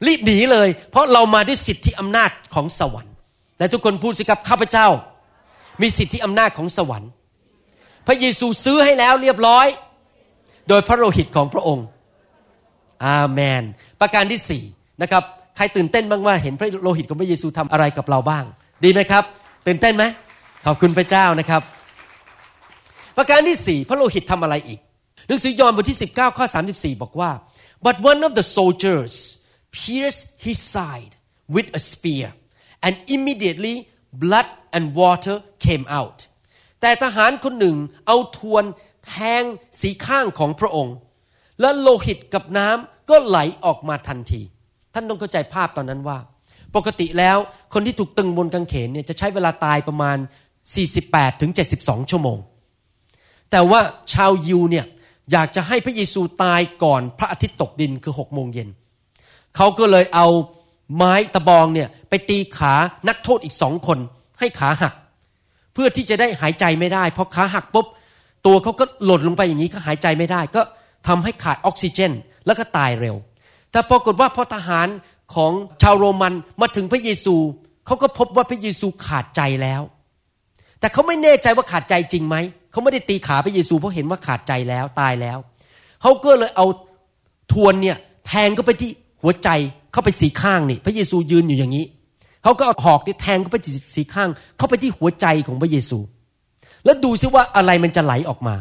[0.07, 3.08] รีบหนีเลย เพราะเรามาด้วยสิทธิอำนาจของสวรรค์
[3.59, 4.87] และทุกคนพูดสิครับข้าพเจ้า
[5.81, 7.11] มีสิทธิอำนาจของสวรรค์
[8.07, 9.67] พระเยซูซื้อให้แล้วเรียบร้อย
[10.69, 11.85] โดยพระโลหิตของพระองค์
[13.05, 13.63] อาเมน
[14.01, 14.63] ประการที่สี่
[15.01, 15.23] นะครับ
[15.55, 18.43] ใครตื่นเต้นบ้างว่าเห็นพระโลหิตของพระเยซูทำอะไรกับเราบ้าง
[18.83, 19.23] ดีไหมครับ
[19.67, 20.03] ตื่นเต้นไหม
[20.65, 21.61] ขอบคุณพระเจ้านะครับ
[23.17, 24.79] ประการที่สี่พระโลหิตทำอะไรอีก
[25.27, 27.31] หนังสือยอห์นบทที่ 19ข้อ34 บอกว่า
[27.85, 29.13] but one of the soldiers
[29.77, 31.13] pierced his side
[31.55, 32.27] with a spear
[32.85, 33.75] and immediately
[34.23, 36.17] blood and water came out
[36.81, 38.63] แต่ทหารคนหนึ่งเอาทวน
[39.07, 39.43] แทง
[39.81, 40.95] สีข้างของพระองค์
[41.61, 44.41] และโลหิตกับน้ำก็ไหลออกมาทันที
[44.93, 46.17] ท่านต้องเข้าใจภาพตอนนั้นว่า
[46.75, 47.37] ปกติแล้ว
[47.73, 50.17] คนที่ถูกตึงบนกางเขนเนี่ยจะใช้เวลาตายประมาณ
[50.79, 52.37] 48ถึง72 ชั่วโมง
[53.51, 53.81] แต่ว่า
[54.13, 54.85] ชาวยิวเนี่ย
[55.31, 58.69] อยากจะให้พระเยซูตายก่อนพระอาทิตย์ตกดินคือ6โมงเย็น
[59.55, 60.27] เขาก็เลยเอา
[60.95, 62.73] ไม้ตะบองเนี่ยไปตีขา
[63.07, 63.99] นักโทษอีกสองคน
[64.39, 64.93] ให้ขาหัก
[65.73, 67.87] เพื่อที่จะได้หายใจไม่ได้พอขาหักปุ๊บ
[68.45, 70.61] ตัวเขาก็หล่นลงไปอย่างนี้ก็หายใจไม่ได้ ก็
[71.07, 72.11] ทำให้ขาดออกซิเจน
[72.45, 73.15] แล้วก็ตายเร็ว
[73.71, 74.87] แต่ปรากฏว่าพอทหาร
[75.35, 77.35] ของชาวโรมันมาถึงพระเยซู
[77.85, 79.81] เขาก็พบว่าพระเยซูขาดใจแล้ว
[80.79, 82.35] แต่เขาไม่แน่ใจว่าขาดใจจริงไหม
[82.71, 85.37] เขาไม่ได้ตีขาพระเยซูเพราะเห็นว่าขาดใจแล้วตายแล้ว
[86.01, 86.65] เขาก็เลยเอา
[87.51, 87.97] ทวนเนี่ย
[88.27, 89.49] แทงเข้าไปที่หัวใจ
[89.91, 91.85] เข้าไปสีข้างนี่พระเยซูยืนอยู่อย่างนี้
[92.43, 93.57] เขาก็เอาหอกนี่แทงเข้าไป
[93.95, 95.99] สีข้าง เข้าไปที่หัวใจของพระเยซู
[96.85, 98.55] แล้วดูซิว่าอะไรมันจะไหลออกมา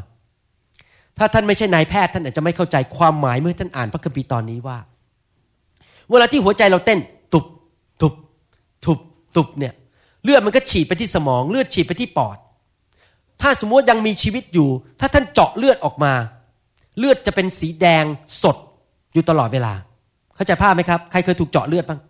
[1.18, 4.78] ถ้าท่านไม่ใช่นายแพทย์ท่านอาจจะไม่เข้าใจความหมายเมื่อท่านอ่านพระคัมภีร์ตอนนี้ว่า
[6.10, 6.98] เวลาที่หัวใจเราเต้น
[7.32, 7.44] ตุบ
[8.00, 8.14] ตุบ
[8.84, 8.98] ตุบ
[9.36, 9.74] ตุบเนี่ย
[10.24, 12.36] เลือดมันก็ฉีดไปที่สมอง เลือดฉีดไปที่ปอด
[13.42, 14.68] ถ้าสมมติยังมีชีวิตอยู่
[15.00, 16.12] ถ้าท่านเจาะเลือดออกมา
[16.98, 18.04] เลือดจะเป็นสีแดง
[18.42, 18.56] สด
[19.12, 19.72] อยู่ตลอดเวลา
[20.38, 22.01] เข้าใจภาพไหมครับ ใครเคยถูกเจาะเลือดบ้าง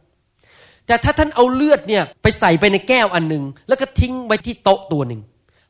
[0.86, 5.20] แต่ถ้าท่านเอาเลือดเนี่ยไปใส่ไปในแก้วอันหนึ่งแล้วก็ทิ้งไว้ที่โต๊ะตัวหนึ่ง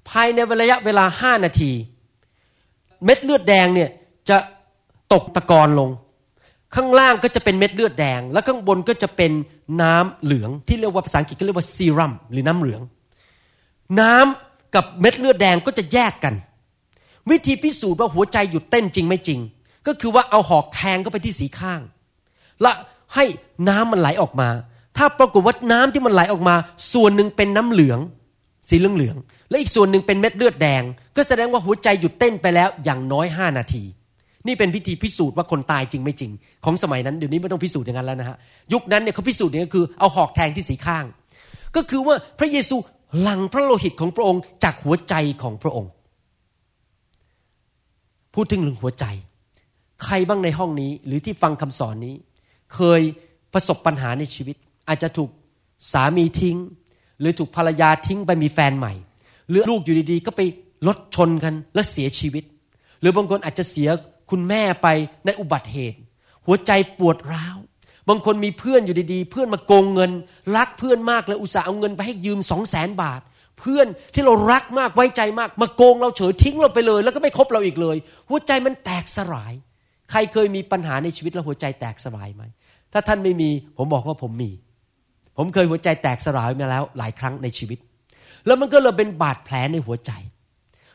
[0.09, 1.73] ภายในระยะเวลาห้านาที
[3.05, 3.91] เม็ดเลือดแดงเนี่ย
[4.29, 4.37] จะ
[5.13, 5.91] ตกตะกอนลง
[6.75, 9.33] ข้างล่างก็จะเป็นเม็ดเลือดแดง แล้วข้างบนก็จะเป็น
[9.83, 12.83] น้ำเหลืองที่เรียกว่าภาษาอังกฤษก็เรียกว่าซีรัมหรือน้ำเหลือง
[14.01, 16.35] น้ำกับเม็ดเลือดแดงก็จะแยกกัน
[17.31, 19.41] วิธีพิสูจน์ว่าหัวใจหยุดเต้นจริงไม่จริง
[19.87, 21.81] ก็คือว่าเอาหอกแทงเข้าไปที่สีข้าง
[22.63, 22.73] และ
[23.15, 23.25] ให้
[23.69, 24.49] น้ำมันไหลออกมา
[24.97, 26.55] ถ้าปรากฏว่าน้ำที่มันไหลออกมา
[26.93, 28.01] ส่วนหนึ่งเป็นน้ำเหลือง
[28.69, 30.83] สีเหลืองเหลืองๆและอีกส่วนหนึ่งเป็นเม็ดเลือดแดง
[31.17, 33.85] ก็แสดงว่าหัวใจหยุดเต้นไปแล้วอย่างน้อยห้านาที
[34.47, 36.31] นี่เป็นพิธีพิสูจน์ว่าคนตายจริงไม่จริง
[36.65, 38.37] ของสมัยนั้นเดี๋ยวนี้ไม่ต้องพิสูจน์อย่างนั้นแล้วนะฮะ
[38.73, 41.05] ยุคนั้นเนี่ยเขาพิสูจน์เนี่ยคือเอาหอกแทงที่สีข้าง
[41.77, 42.77] ก็คือว่าพระเยซู
[43.21, 45.91] หลั่งพระโลหิตของพระองค์จากหัวใจของพระองค์
[48.35, 49.05] พูดถึงเรื่องหัวใจ
[50.05, 52.15] ใครบ้างในห้องนี้หรือที่ฟังคำสอนนี้
[52.75, 53.01] เคย
[53.53, 54.57] ประสบปัญหาในชีวิต
[54.89, 55.31] อาจจะถูก
[55.93, 56.59] สามีทิ้ง
[57.21, 58.95] หรือถูกภรรยาทิ้งไปมีแฟนใหม่
[59.49, 60.41] หรือลูกอยู่ดีๆ ก็ไป
[60.87, 62.45] รถชนกันแล้วเสียชีวิต
[63.01, 63.89] หรือบางคนอาจจะเสีย
[64.31, 64.89] คุณแม่ไป
[65.25, 65.99] ในอุบัติเหตุ
[66.47, 67.59] หัวใจปวดร้าว
[68.09, 70.11] บางคนมีเพื่อนอยู่ดีๆ เพื่อนมาโกงเงิน
[70.57, 73.21] รักเพื่อนมากเลยอุตส่าห์เอาเงินไปให้ยืมสองแสนบาท
[73.59, 77.97] เพื่อนที่เรารักมากไว้ใจมาก มาโกงเราเฉยทิ้งเราไปเลย แล้วก็ไม่คบเราอีกเลย
[78.29, 79.53] หัวใจมันแตกสลาย
[80.11, 82.43] ใครเคยมีปัญหาในชีวิตแล้วหัวใจแตกสลายไหม
[82.93, 84.51] ถ้าท่านไม่มีผมบอกว่าผมมี
[85.37, 87.79] ผมเคยหัวใจแตกสลายมาแล้วหลายครั้งในชีวิต
[88.47, 90.13] แล้วมันก็เลยเป็นบาดแผลในหัวใจ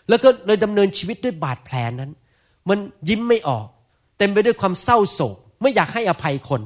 [0.10, 2.12] แล้วก็เลยดำเนินชีวิตด้วยบาดแผลนั้น
[2.70, 2.80] มัน
[3.10, 3.66] ยิ้มไม่ออก
[4.18, 6.62] เต็มไปด้วยความเศร้าโศก ไม่อยากให้อภัยคน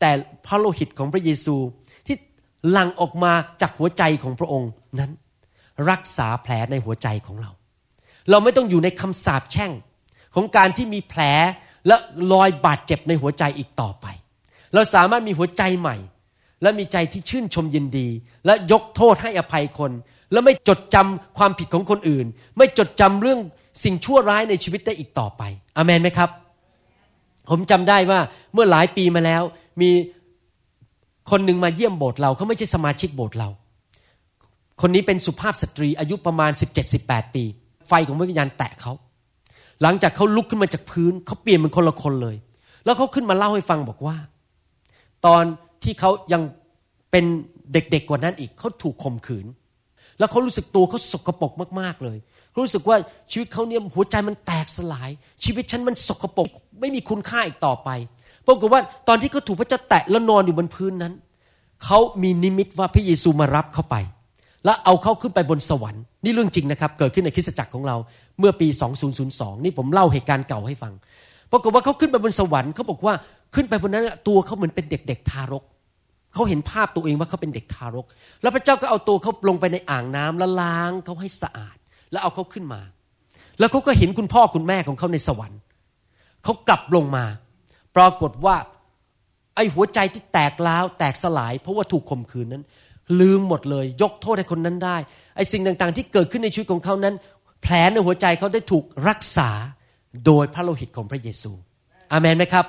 [0.00, 0.10] แต่
[0.46, 1.56] พระโลหิตของพระเยซู
[2.06, 2.16] ที่
[2.70, 5.10] หลั่งออกมาจากหัวใจของพระองค์นั้น
[5.90, 7.50] รักษาแผลในหัวใจของเรา
[8.30, 9.72] เราไม่ต้องอยู่ในคำสาปแช่ง
[10.34, 11.22] ของการที่มีแผล
[11.86, 11.96] และ
[12.32, 14.06] รอยบาดเจ็บในหัวใจอีกต่อไป
[14.74, 15.96] เราสามารถมีหัวใจใหม่
[16.62, 18.08] และมีใจที่ชื่นชมยินดี
[18.46, 19.92] และยกโทษให้อภัยคน
[20.32, 22.26] และไม่จดจำความผิดของคนอื่น
[22.58, 23.40] ไม่จดจำเรื่อง
[23.84, 25.42] สิ่งชั่วร้ายในชีวิตได้อีกต่อไป
[25.76, 26.30] อเมนไหมครับ
[27.50, 28.20] ผมจำได้ว่า
[28.52, 29.42] เมื่อหลายปีมาแล้ว
[29.80, 29.90] มี
[31.30, 33.48] คนหนึ่งมาเยี่ยมโบสถ์เราเขาไม่ใช่สมาชิกโบสถ์เรา
[34.80, 36.50] คนนี้เป็นสุภาพสตรีอายุประมาณ
[36.92, 37.44] 17-18 ปี
[37.88, 38.92] ไฟของพระวิญญาณแตะเขา
[39.82, 42.36] หลังจากเขาลุกขึ้นมาจากพื้นเขาเปลี่ยนเป็นคนละคนเลย
[42.84, 44.16] แล้วเขาขึ้นมาเล่าให้ฟังบอกว่า
[45.26, 45.44] ตอน
[45.84, 46.42] ที่เขายัง
[47.10, 47.24] เป็น
[47.72, 49.46] เด็กๆกว่านั้นอีกเขาถูกข่มขืน
[50.18, 52.18] แล้วเขารู้สึกตัวเขาสกปรกมากๆเลย
[52.50, 52.96] เขารู้สึกว่า
[53.32, 55.10] ชีวิตเขาเนี่ยหัวใจมันแตกสลาย
[55.44, 57.90] ชีวิตฉันมันสกปรกไม่มีคุณค่าอีกต่อไป
[58.46, 61.12] ปรากฏว่าตอนที่เขาถูกพระเจ้าแตะแล้วนอนอยู่บนพื้นนั้น
[61.84, 63.96] เขามีนิมิตว่าพระเยซูมารับเขาไป
[64.64, 67.96] แล้วเอาเขาขึ้นไปบนสวรรค์นี่เรื่องจริงนะครับ เกิดขึ้นในคริสตจักรของเรา
[68.38, 68.68] เมื่อปี
[69.16, 70.92] 2002 นี่ผมเล่าเหตุการณ์เก่าให้ฟัง
[71.52, 73.14] ปรากฏว่าเขาขึ้นไปบนสวรรค์เขาบอกว่า
[73.54, 75.64] ขึ้นไปบนนั้นตัวเขาเหมือนเป็นเด็กๆทารก
[76.32, 78.06] เขาเห็นภาพตัวเองว่าเขาเป็นเด็กทารก
[78.42, 81.76] แล้วพระเจ้าก็เอาตัวเขาลงไปในอ่างน้ำแล้วล้างเขาให้สะอาด
[82.10, 82.80] แล้วเอาเขาขึ้นมา
[83.58, 85.60] แล้วเขาก็เห็นคุณพ่อคุณแม่ของเขาในสวรรค์
[86.44, 87.24] เขากลับลงมา
[87.96, 88.56] ปรากฏว่า
[89.56, 92.64] ไอ้หัวใจที่แตกล้าวแตกสลาย เพราะว่าถูกข่มขืนนั้น
[93.20, 94.96] ลืมหมดเลย ยกโทษให้คนนั้นได้
[95.36, 97.14] ไอ้สิ่งต่างๆ ที่เกิดขึ้นในชีวิตของเขานั้น
[97.62, 99.50] แผลในหัวใจเขาได้ถูกรักษา
[100.26, 101.52] โดยพระโลหิตของพระเยซู
[102.12, 102.66] อาเมนไหมครับ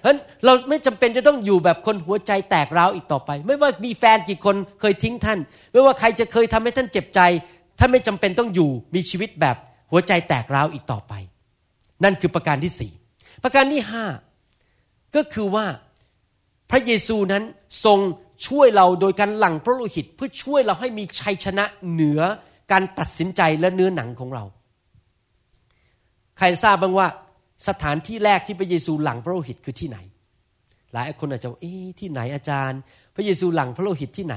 [0.00, 5.38] เพราะฉะนั้นเราไม่จำเป็นจะต้องอยู่แบบคนหัวใจแตกร้าวอีกต่อไป ไม่ว่ามีแฟนกี่คนเคยทิ้งท่าน
[5.72, 7.20] ไม่ว่าใครจะเคยทำให้ท่านเจ็บใจ
[7.78, 9.56] ท่านไม่จำเป็นต้องอยู่มีชีวิตแบบ
[9.90, 11.12] หัวใจแตกร้าวอีกต่อไป
[12.04, 12.92] นั่นคือประการที่สี่
[13.44, 14.04] ประการที่ห้า
[15.16, 15.66] ก็คือว่า
[16.70, 17.42] พระเยซูนั้น
[17.84, 17.98] ทรง
[18.46, 22.20] ช่วยเราโดยการหลั่งพระโลหิต เพื่อช่วยเราให้มีชัยชนะเหนือ
[22.72, 24.44] การตัดสินใจและเนื้อหนังของเรา
[26.38, 27.08] ใครทราบบ้างว่า
[27.68, 29.98] สถานที่แรกที่พระเยซูหลังพระโลหิตคือที่ไหน
[30.94, 32.80] หลายคนอาจจะเอ๊ะที่ไหนอาจารย์
[33.14, 34.36] พระเยซูหลังพระโลหิตที่ไหน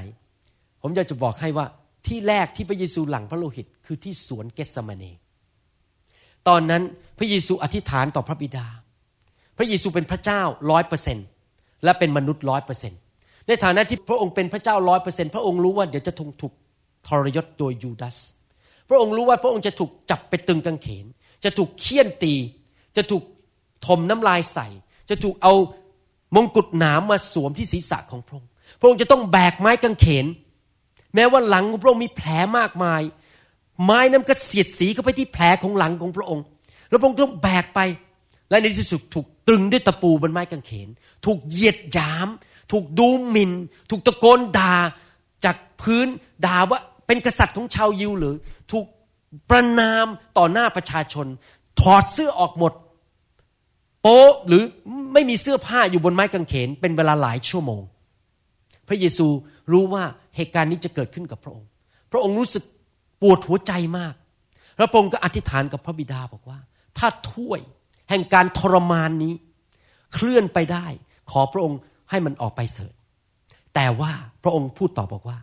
[0.82, 1.66] ผมอยากจะบอกให้ว่า
[2.08, 5.04] ที่แรกที่พระเยซูหลังพระโลหิตคือที่สวนเกสมาเน
[6.48, 6.84] ตอนนั้น
[7.20, 8.68] พระเยซูอธิษฐานต่อพระบิดา
[9.58, 11.28] พระเยซูเป็นพระเจ้าร้อยเปอร์เซนต์
[11.84, 13.00] และเป็นมนุษย์ร้อยเปอร์เซนต์
[13.48, 16.54] ในฐานะที่พระองค์เป็นพระเจ้าร้อยเปอร์เซนต์พระองค์รู้ว่าเดี๋ยวจะถูกถูก
[17.08, 18.18] ทรยศโดยยูดาส
[18.90, 21.06] พระองค์รู้ว่าพระองค์จะถูกจับไปตรึงกางเขน
[21.44, 22.34] จะถูกเฆี่ยนตี
[22.96, 23.24] จะถูก
[23.86, 24.68] ถ่มน้ำลายใส่
[25.10, 25.54] จะถูกเอา
[26.36, 28.50] มงกุฎหนามมาสวมที่ศีรษะของพระองค์
[28.80, 30.26] พระองค์จะต้องแบกไม้กางเขน
[31.16, 33.02] แม้ว่าหลังของพระองค์มีแผลมากมาย
[33.86, 36.44] ไม้นั้นก็เสียดสีเข้าไปที่แผลของหลังของพระองค์
[36.90, 37.80] แล้วพระองค์ต้องแบกไป
[38.50, 40.90] และในที่สุดถูกตรึงด้วยตะปูบนไม้กางเขน
[41.26, 42.28] ถูกเหยียดหยาม
[42.72, 43.52] ถูกดูหมิน่น
[43.90, 44.76] ถูกตะโกนด่า
[45.46, 46.08] จากพื้น
[46.46, 48.36] ด่าว่าเป็นกษัตริย์ของชาวยิวหรือ
[49.50, 50.06] ประนาม
[50.38, 51.28] ต่อหน้าประชาชน
[51.82, 52.74] ถอดเสื้อออกหมด
[54.02, 54.64] โป๊หรือ
[55.14, 57.82] ไม่มีเสื้อผ้าอยู่บนไม้กางเขน เป็นเวลาหลายชั่วโมง
[58.88, 59.28] พระเยซู
[59.72, 60.04] รู้ว่า
[60.36, 61.70] เหตุการณ์นี้จะเกิดขึ้นกับพระองค์
[62.12, 62.64] พระองค์รู้สึก
[63.22, 64.14] ปวดหัวใจมาก
[64.92, 66.60] พระองค์ก็อธิษฐานกับพระบิดาบอกว่า
[66.98, 67.60] ถ้าถ้วย
[68.10, 69.34] แห่งการทรมานนี้
[70.14, 70.86] เคลื่อนไปได้
[71.32, 72.94] ขอพระองค์ให้มันออกไปเถิด
[73.76, 74.12] แต่ว่า
[74.44, 75.38] พระองค์พูดต่อบอกว่า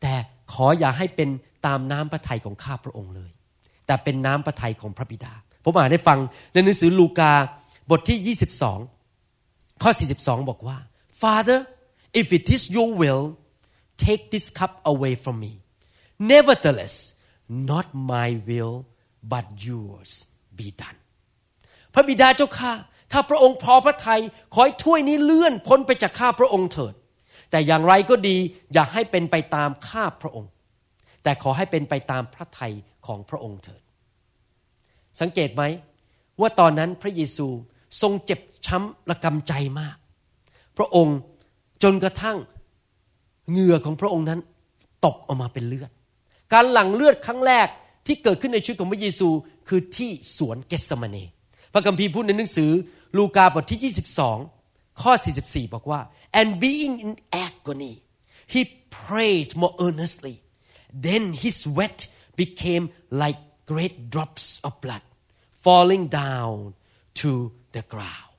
[0.00, 0.14] แต่
[0.52, 1.28] ขออย่าให้เป็น
[1.68, 3.30] ตามน้ำพระทัยของข้าพระองค์เลย
[3.86, 5.32] แต่เป็นน้ำพระทัยของพระบิดา
[5.64, 6.18] ผมอ่านให้ฟัง
[6.52, 7.32] ในหนังสือลูกา
[7.90, 8.36] บทที่
[9.04, 10.78] 22 ข้อ 42 บอกว่า
[11.22, 11.58] Father
[12.20, 13.24] if it is your will
[14.04, 15.52] take this cup away from me
[16.32, 16.94] nevertheless
[17.70, 18.74] not my will
[19.32, 20.12] but yours
[20.58, 20.98] be done
[21.94, 22.72] พระบิดาเจ้าข้า
[23.12, 24.20] ถ้าพระองค์พอพระทยัย
[24.52, 26.94] ขอให้ถ้วยนี้เลื่อนพ้นไปจากข้าพระองค์เถิด
[27.50, 28.36] แต่อย่างไรก็ดี
[28.72, 30.50] อย่าให้เป็นไปตามข้าพระองค์
[31.22, 32.74] แต่ขอให้เป็นไปตามพระทัย
[33.06, 33.82] ของพระองค์เถิด
[35.20, 35.62] สังเกตไหม
[36.40, 37.46] ว่าตอนนั้นพระเยซู
[38.02, 39.96] ทรงเจ็บช้ำระกำใจมาก
[40.76, 41.18] พระองค์
[41.82, 42.36] จนกระทั่ง
[43.50, 44.40] เหงื่อของพระองค์นั้น
[45.04, 45.90] ตกออกมาเป็นเลือด
[46.52, 47.68] การหลั่งเลือดครั้งแรก
[48.06, 49.28] ที่เกิดขึ้นในชีวิตของพระเยซู
[49.68, 51.16] คือที่สวนเกสมาเน
[51.72, 52.70] พระคัมภีร์พูดในหนังสือ
[53.16, 53.94] ลูกาบทที่
[54.48, 55.12] 22 ข้อ
[55.44, 56.00] 44 บอกว่า
[56.40, 57.12] and being in
[57.46, 57.94] agony
[58.52, 58.60] he
[59.00, 60.34] prayed more earnestly
[61.06, 61.98] then his sweat
[62.40, 62.84] became
[63.22, 63.38] like
[63.70, 65.04] great drops of blood
[65.64, 66.56] falling down
[67.20, 67.30] to
[67.74, 68.32] the ground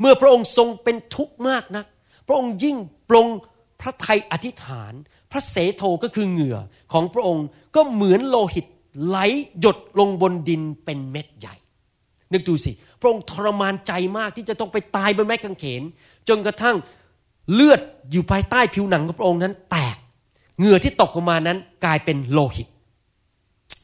[0.00, 1.86] เมื่อพระองค์ทรงเป็นทุกข์มากนัก
[2.26, 2.76] พระองค์ยิ่ง
[3.08, 3.28] ปรง
[3.80, 4.92] พระทัยอธิษฐาน
[5.32, 6.58] พระเสโทก็คือเหงื่อ
[6.92, 8.66] ของพระองค์ก็เหมือนโลหิต
[9.06, 9.18] ไหล
[9.60, 11.56] หยดลงบนดินเป็นเม็ดใหญ่
[12.32, 15.82] นึกดูสิ พระองค์ทรมานใจมากที่จะต้องไปตายบนไม้กางเขน
[16.28, 16.76] จนกระทั่ง
[17.52, 19.96] เลือดอยู่ภายใต้ผิวหนังของพระองค์นั้นแตก
[20.58, 22.68] เหงื่อที่ตกออกมานั้นกลายเป็นโลหิต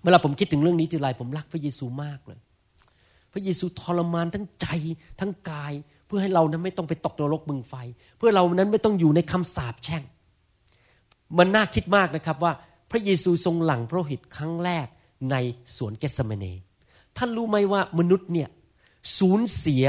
[0.05, 2.39] เวลาผมคิดถึงเรื่องนี้ทีไรผมรักพระเยซูมากเลย
[3.33, 4.67] พระเยซูทรมานทั้งใจ
[5.21, 5.73] ทั้งกาย
[6.07, 7.75] เพื่อให้เรานั้นไม่ต้องไปตกนรกบึงไฟ
[8.19, 10.03] เพื่อเรานั้นไม่ต้องอยู่ในคำสาปแช่ง
[11.39, 12.53] มันน่าคิดมากนะครับว่า
[12.91, 14.87] พระเยซูทรงหลั่งพระโลหิตครั้งแรก
[15.31, 15.37] ใน
[15.77, 16.45] สวนเกสเมเน
[17.17, 18.49] ท่านรู้ไหมว่ามนุษย์เนี่ย
[19.19, 19.85] สูญเสีย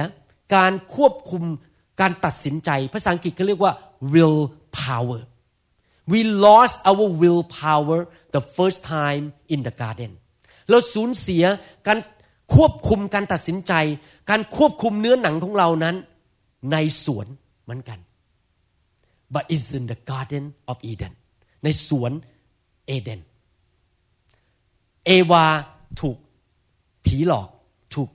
[0.56, 1.44] การควบคุม
[2.02, 3.74] การตัดสินใจ ภาษาอังกฤษเขาเรียกว่า
[4.14, 4.40] will
[4.80, 5.22] power
[6.12, 8.00] we lost our will power
[8.36, 10.12] the first time in the garden
[10.70, 11.44] เราสูญเสีย
[11.88, 12.00] การ
[12.56, 13.74] ควบคุมการตัดสินใจ
[14.30, 15.96] การควบคุมเนื้อหนังของเรานั้น
[16.72, 17.28] ในสวน
[17.64, 18.00] เหมือนกัน
[19.34, 21.14] but is in the garden of Eden
[21.64, 22.12] ในสวน
[22.88, 23.22] เอเดน
[25.06, 25.46] เอวา
[26.02, 26.18] ถูก
[27.06, 27.50] ผีหลอก
[27.96, 28.10] ถูก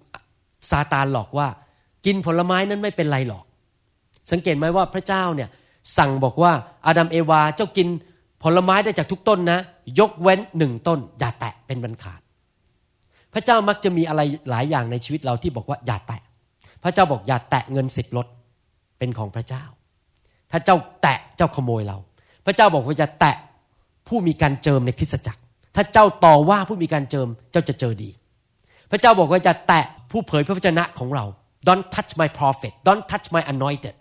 [0.70, 1.48] ซาตานหลอกว่า
[2.04, 3.44] กินผลไม้นั้นไม่เป็นไรหรอก
[4.30, 5.48] สังเกตไหมว่าพระเจ้าเนี่ย
[5.98, 6.52] สั่งบอกว่า
[6.86, 7.88] อาดัมเอวาเจ้ากิน
[8.42, 9.58] ผลไม้ได้จากทุกต้นนะ
[9.98, 12.20] ยกเว้นหนึ่งต้น อย่าแตะเป็นบันขาด
[13.32, 14.20] พระเจ้ามักจะมีอะไร
[14.50, 16.20] หลายอย่างในชีวิตเราที่บอกว่าอย่าแตะ
[16.82, 18.26] พระเจ้าบอกอย่าแตะเงินสิบรถ
[18.98, 19.64] เป็นของพระเจ้า
[20.50, 21.98] ถ้าเจ้าแตะเจ้าขโมยเรา
[22.46, 23.36] พระเจ้าบอกว่าอย่าแตะ
[24.08, 25.40] ผู้มีการเจิมในคริสตจักร
[25.76, 28.10] ถ้าเจ้าต่อว่าผู้มีการเจิมเจ้าจะเจอดี
[28.90, 31.24] พระเจ้าบอกว่าจะแตะผู้เผยพระวจนะของเรา
[31.68, 33.94] don't touch my prophet don't touch my anointed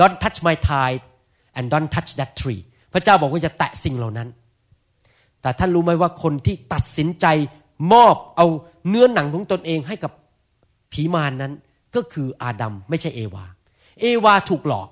[0.00, 1.04] don't touch my tithe
[1.56, 4.28] and don't touch that tree พระเจ้าบอกว่าจะแตะสิ่งเหล่านั้น
[5.42, 7.26] แต่ท่านรู้ไหมว่าคนที่ตัดสินใจ
[7.92, 8.46] มอบเอา
[8.88, 10.12] เนื้อหนังของตนเองให้กับ
[10.92, 11.52] ผีมารนนั้น
[11.94, 13.44] ก็คืออาดัมไม่ใช่เอวา
[14.00, 14.88] เอวาถูกหลอก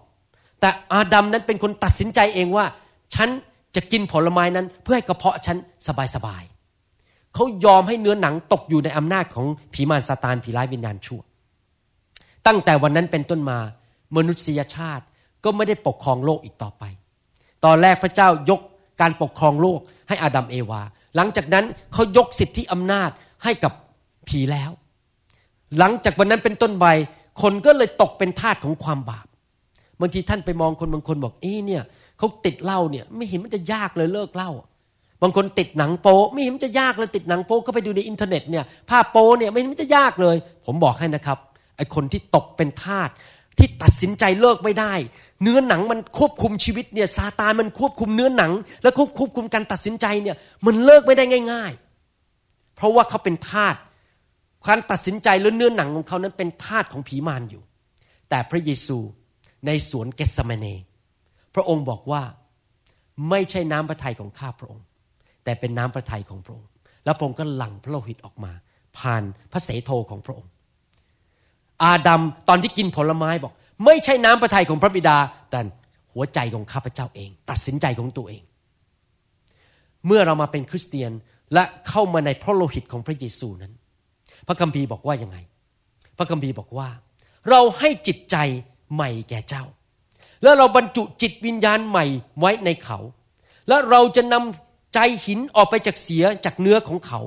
[0.60, 2.64] แต่อาดัมนั้นเป็นคนตัดสินใจเองว่า
[3.14, 3.28] ฉัน
[3.76, 5.56] จะกินผลไม้นั้นเพื่อให้กระเพาะฉัน
[6.14, 11.20] สบายๆเขายอมให้เนื้อหนังตกอยู่ในอำนาจของผีมารซาตานผีร้ายวิญญาณชั่ว
[12.46, 13.58] ตั้งแต่วันนั้นเป็นต้นมา
[14.16, 15.04] มนุษยชาติ
[15.44, 16.84] ก็ไม่ได้ปกครองโลกอีกต่อไป
[17.64, 18.60] ตอนแรกพระเจ้ายก
[19.00, 20.82] การปกครองโลกให้อาดัมเอวา
[21.16, 23.10] หลังจากนั้นเขายกสิทธิอำนาจ
[23.44, 23.72] ให้กับ
[24.28, 24.70] ผีแล้ว
[25.78, 26.86] หลังจากวันนั้นเป็นต้นไป
[27.42, 29.26] คนก็เลยตกเป็นทาสของความบาป
[30.00, 31.82] บางทีท่านไปมองคนบางคนบอกเอ้เนี่ย
[32.18, 34.50] เขาติดเหล้าเนี่ยไม่เห็นมันจะยากเลยเลิกเหล้า
[35.22, 40.36] บางคนติดหนังโป๊ไม่เห็นมันจะยากเลยติดหนังโป๊ก็ไปดูในอินเทอร์เน็ตเนี่ยภาพโป๊เนี่ยไม่เห็นมันจะยากเลย
[40.66, 41.38] ผมบอกให้นะครับ
[41.76, 43.08] ไอคนที่ตกเป็นทาส
[43.58, 44.94] ที่ตัดสินใจเลิกไม่ได้
[45.42, 50.36] เนื้อหนังมันควบคุมชีวิตเนี่ยซาตานมันควบคุมเนื้อหนัง และควบควบคุมการตัดสินใจเนี่ย
[50.66, 51.72] มันเลิกไม่ได้ง่าย
[52.24, 53.76] ๆ เพราะว่าเขาเป็นทาส
[54.66, 57.62] การตัดสินใจและเนื้อหนังของเขานั้นเป็นทาสของผีมารอยู่
[58.28, 58.98] แต่พระเยซู
[59.66, 60.66] ในสวนเกสมาเน
[61.54, 62.22] พระองค์บอกว่า
[63.30, 64.84] ไม่ใช่น้ำพระทัยของข้าพระองค์
[65.44, 66.68] แต่เป็นน้ำพระทัยของพระองค์
[67.04, 68.52] แล้วพระองค์ก็หลั่งพระโลหิตออกมา
[68.98, 70.50] ผ่านพระเสโทของพระองค์
[71.82, 73.52] อาดัมตอนที่กินผลไม้บอก
[73.84, 75.16] ไม่ใช่น้ำพระทัยของพระบิดา
[75.50, 75.60] แต่
[76.12, 78.42] หัวใจของข้าพเจ้าเอง ตัดสินใจของตัวเอง
[80.06, 81.12] เมื่อเรามาเป็นคริสเตียน
[81.54, 83.72] และเข้ามาในพระโลหิตของพระเยซูนั้น
[84.46, 85.38] พระคัมภีร์บอกว่ายังไง
[86.18, 86.88] พระคัมภีร์บอกว่า
[87.50, 88.36] เราให้จิตใจ
[88.94, 89.64] ใหม่แก่เจ้า
[90.42, 92.04] แล้วเราบรรจุจิตวิญญาณใหม่
[92.40, 92.98] ไว้ในเขา
[93.68, 97.20] และเราจะนำใจหินออกไปจากเสียจากเนื้อของเขา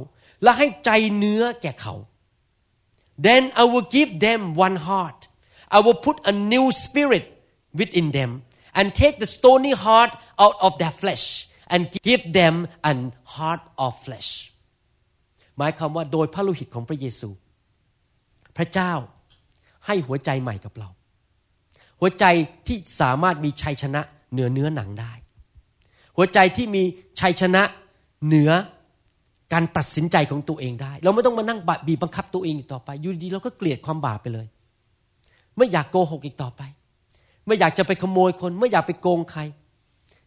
[0.44, 1.94] และให้ใจเนื้อแก่เขา
[3.26, 5.20] then I will give them one heart
[5.78, 7.26] I will put a new spirit
[7.80, 8.32] within them
[8.78, 10.12] and take the stony heart
[10.44, 11.26] out of their flesh
[11.74, 12.98] and give them an
[13.36, 14.30] heart of flesh
[15.58, 17.30] หมายความว่าโดยพระโลหิตของพระเยซู
[18.58, 18.94] พระเจ้า
[19.86, 20.90] ให้หัวใจใหม่กับเรา
[22.00, 22.26] หัวใจ
[22.68, 24.02] ที่สามารถมีชัยชนะ
[24.32, 25.14] เหนือเนื้อหนังได้
[26.18, 26.84] หัวใจที่มี
[27.20, 27.64] ชัยชนะ
[28.26, 28.52] เหนือ
[29.54, 34.48] การตัดสินใจของตัวเองได้ เราไม่ต้องมานั่งบีบบังคับตัวเองอีกต่อไปอยู่ดีเราก็เกลียดความบาปไปเลย
[35.58, 36.62] ไม่อยากโกหกอีกต่อไป
[37.48, 39.42] ไม่อยากจะไปขโมยคน ไม่อยากไปโกงใคร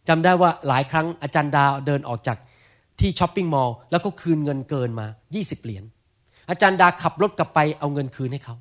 [0.07, 2.37] จำได้ว่าหลายครั้งอาจารย์ดาวเดินออกจาก
[2.99, 5.83] ที่ช้อปปิ้งมอลล์แล้วก็คืนเงินเกินมา 20 เหรียญ
[6.49, 8.55] อาจารย์ดาขับรถกลับไปเอาเงินคืนให้เขา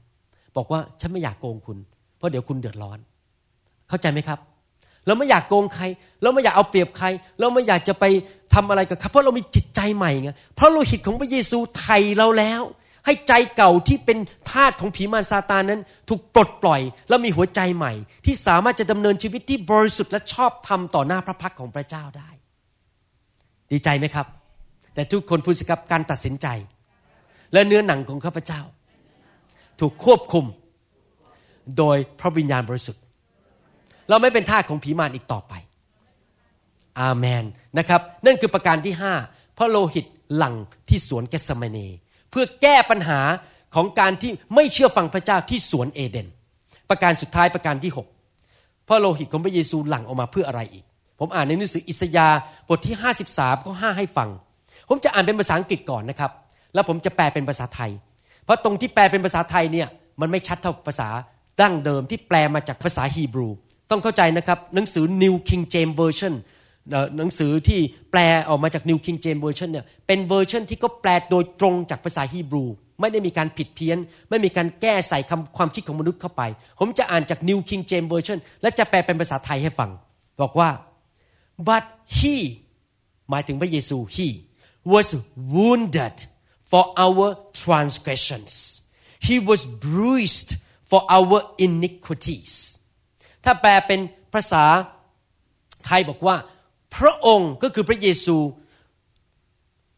[0.56, 1.78] บอกว่าฉันไม่อยากโกงคุณ
[2.16, 2.98] เพราะเดี๋ยวคุณเดือดร้อน
[3.88, 4.38] เข้าใจไหมครับ
[5.06, 5.84] เราไม่อยากโกงใคร
[6.22, 7.06] เราไม่อยากเอาเปรียบใคร
[7.40, 8.04] เราไม่อยากจะไป
[8.54, 12.62] ทำอะไรกับเขาเพราะเรามีจิตใจใหม่ไงเพราะโลหิตของพระเยซูไถ่เราแล้ว
[13.06, 14.18] ให้ใจเก่าที่เป็น
[14.50, 17.92] ทาสของผีมารซาตานนั้น ถูกปลดปล่อย แล้วมีหัวใจใหม่
[18.26, 22.30] ที่สามารถจะดำเนินชีวิตที่บริสุทธิ์และชอบธรรมต่อหน้าพระพักของพระเจ้าได้
[23.70, 24.26] ดีใจไหมครับ
[24.94, 26.46] แต่ทุกคนพูดสิครับการตัดสินใจ
[27.52, 28.60] และเนื้อหนังของข้าพเจ้า
[29.80, 30.44] ถูกควบคุม
[31.78, 33.02] โดยพระวิญญาณบริสุทธิ์
[34.08, 35.52] เราไม่เป็นทาสของผีมารอีกต่อไป
[36.98, 37.44] อาเมน
[37.78, 39.14] นะครับนั่นคือประการที่ห้า
[39.58, 40.54] พระโลหิตหลั่ง
[40.88, 41.78] ที่สวนเกสมเน
[42.30, 43.20] เพื่อแก้ปัญหา
[43.74, 46.28] ของการที่ไม่เชื่อฟังพระเจ้าที่สวนเอเดน
[46.90, 47.92] ประการสุดท้ายประการที่
[48.38, 50.84] 6 พระโลหิตของพระเยซูหลั่งออกมาเพื่ออะไรอีก
[51.20, 52.96] ผมอ่านในหนังสืออิสยาห์บทที่
[53.30, 54.28] 53ข้อ5ให้ฟัง
[54.88, 56.30] ผมจะอ่านเป็นภาษาอังกฤษก่อนนะครับ
[56.74, 57.90] แล้วผมจะแปลเป็นภาษาไทย
[58.44, 59.88] เพราะตรงที่แปลเป็นภาษาไทยเนี่ย
[60.20, 61.08] มันไม่ชัดเท่าภาษา
[61.60, 63.48] ดั้งเดิมที่แปลมาจากภาษาฮีบรู
[63.90, 66.34] ต้องเข้าใจนะครับหนังสือ New King James Version
[67.16, 72.64] หนังสือที่แปลออกมาจาก New King James Version เนี่ยเป็นเวอร์ชันที่ก็แปลโดยตรงจากภาษาฮีบรู
[73.00, 73.98] ไม่ได้มีการผิดเพี้ยน
[74.30, 76.42] ไม่มีการแก้ใส่คำความคิดของมนุษย์เข้าไป
[76.78, 79.90] ผมจะอ่านจาก New King James Version และจะแปลเป็นภาษาไทยให้ฟัง
[80.42, 80.70] บอกว่า
[81.68, 81.84] but
[82.18, 82.36] he
[83.30, 84.28] หมายถึงพระเยซู he
[84.92, 85.06] was
[85.54, 86.16] wounded
[86.70, 87.28] for our
[87.62, 88.52] transgressions
[89.28, 90.50] he was bruised
[90.90, 92.52] for our iniquities
[93.44, 94.00] ถ้าแปลเป็น
[94.34, 94.64] ภาษา
[95.86, 96.36] ไทยบอกว่า
[96.96, 98.36] พระองค์ก็คือพระเยซู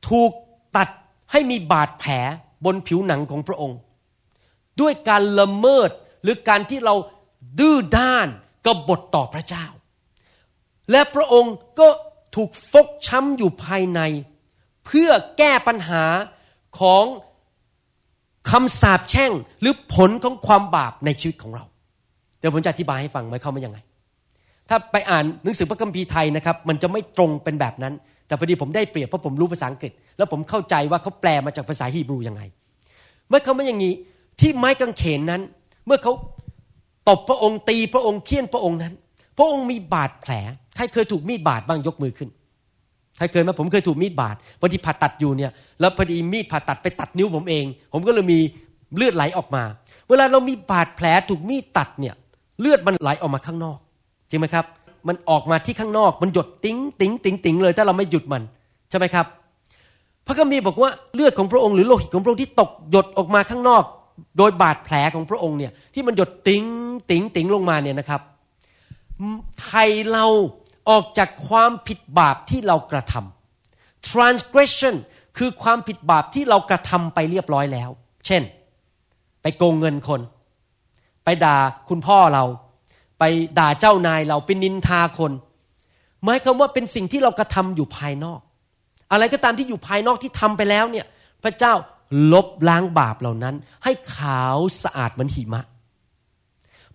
[0.08, 0.32] ถูก
[0.76, 0.88] ตัด
[1.32, 2.12] ให้มีบาดแผล
[2.64, 3.78] บนผิวหนังของพระองค์
[4.80, 5.90] ด้วยการละเมิด
[6.22, 6.94] หรือการที่เรา
[7.58, 8.26] ดื้อด้าน
[8.66, 9.64] กบฏต่อพระเจ้า
[10.90, 11.88] และพระองค์ก็
[12.34, 14.00] ถูกฟกช้ำอยู่ภายใน
[14.86, 16.04] เพื่อแก้ปัญหา
[16.80, 17.04] ของ
[18.50, 21.64] คำสาปแช่งหรือผลของความบาปในชีวิตของเรา
[22.38, 23.78] เดี๋ยวผมจะอธิบายให้ฟังหมายความว่ายังไง
[24.68, 27.94] ถ้าไปอ่านหนังสือพระคัมภีร์ไทยนะครับ มันจะไม่ตรงเป็นแบบนั้น
[28.26, 32.42] แต่พอดีผมได้เปรียบเพราะผมรู้ภาษาอังกฤษ แล้วผมเข้าใจว่าเขาแปลมาจากภาษาฮีบรูยังไง
[33.28, 33.94] เมื่อเขาไม่อย่างนี้
[34.40, 35.40] ที่ไม้กางเขนนั้น
[35.86, 36.12] เมื่อเขา
[37.08, 38.94] ตบพระองค์ตีพระองค์เฆี่ยนพระองค์นั้น
[39.38, 40.32] พระองค์มีบาดแผล
[40.76, 42.28] ใครเคยถูกมีดบาดบ้างยกมือขึ้น
[43.16, 48.38] ใครเคยไหมผมเคยถูกมีดบาดพอดีผ่าตัดอยู่เนี่ยแล้วพอดีมีดผ่าตัดไปตัดนิ้วผมเอง ผมก็เลยมี
[48.96, 49.62] เลือดไหลออกมา
[50.08, 52.14] เวลาเรามีบาดแผลถูกมีดตัดเนี่ย
[52.60, 53.78] เลือดมันไหลออกมาข้างนอก
[54.32, 54.66] จริงไหมครับ
[55.08, 58.42] มันออกมาที่ข้างนอกมันหยดติ้งติ้งติ้งติ้งเลยถ้าเราไม่หยุดมัน
[58.90, 59.26] ใช่ไหมครับ
[60.26, 63.84] พระคัมภีร์บอกว่าเลือดของพระองค์หรือโลหิตของพระองค์ที่ตกหยดออกมาข้างนอก
[64.38, 66.64] โดยบาดแผลของพระองค์เนี่ยที่มันหยดติ้ง
[67.10, 68.20] ติ้งติ้งลงมาเนี่ยนะครับ
[69.62, 70.26] ไถ่เรา
[70.90, 74.94] ออกจากความผิดบาปที่เรากระทำ transgression
[75.38, 77.90] คือความผิดบาปที่เรากระทำไปเรียบร้อยแล้ว
[78.26, 78.42] เช่น
[79.42, 80.20] ไปโกงเงินคน
[81.24, 81.56] ไปด่า
[81.88, 82.44] คุณพ่อเรา
[83.24, 85.32] ไปด่าเจ้านายเราไปนินทาคน
[86.24, 88.40] หมายความว่าเป็นสิ่งที่เรากระทำอยู่ภายนอก
[89.12, 91.06] อะไรก็ตามที่อยู่ภายนอกที่ทำไปแล้วเนี่ย
[91.42, 91.72] พระเจ้า
[92.32, 93.54] ลบล้างบาปเหล่านั้น
[93.84, 95.62] ให้ขาวสะอาดเหมือนหิมะ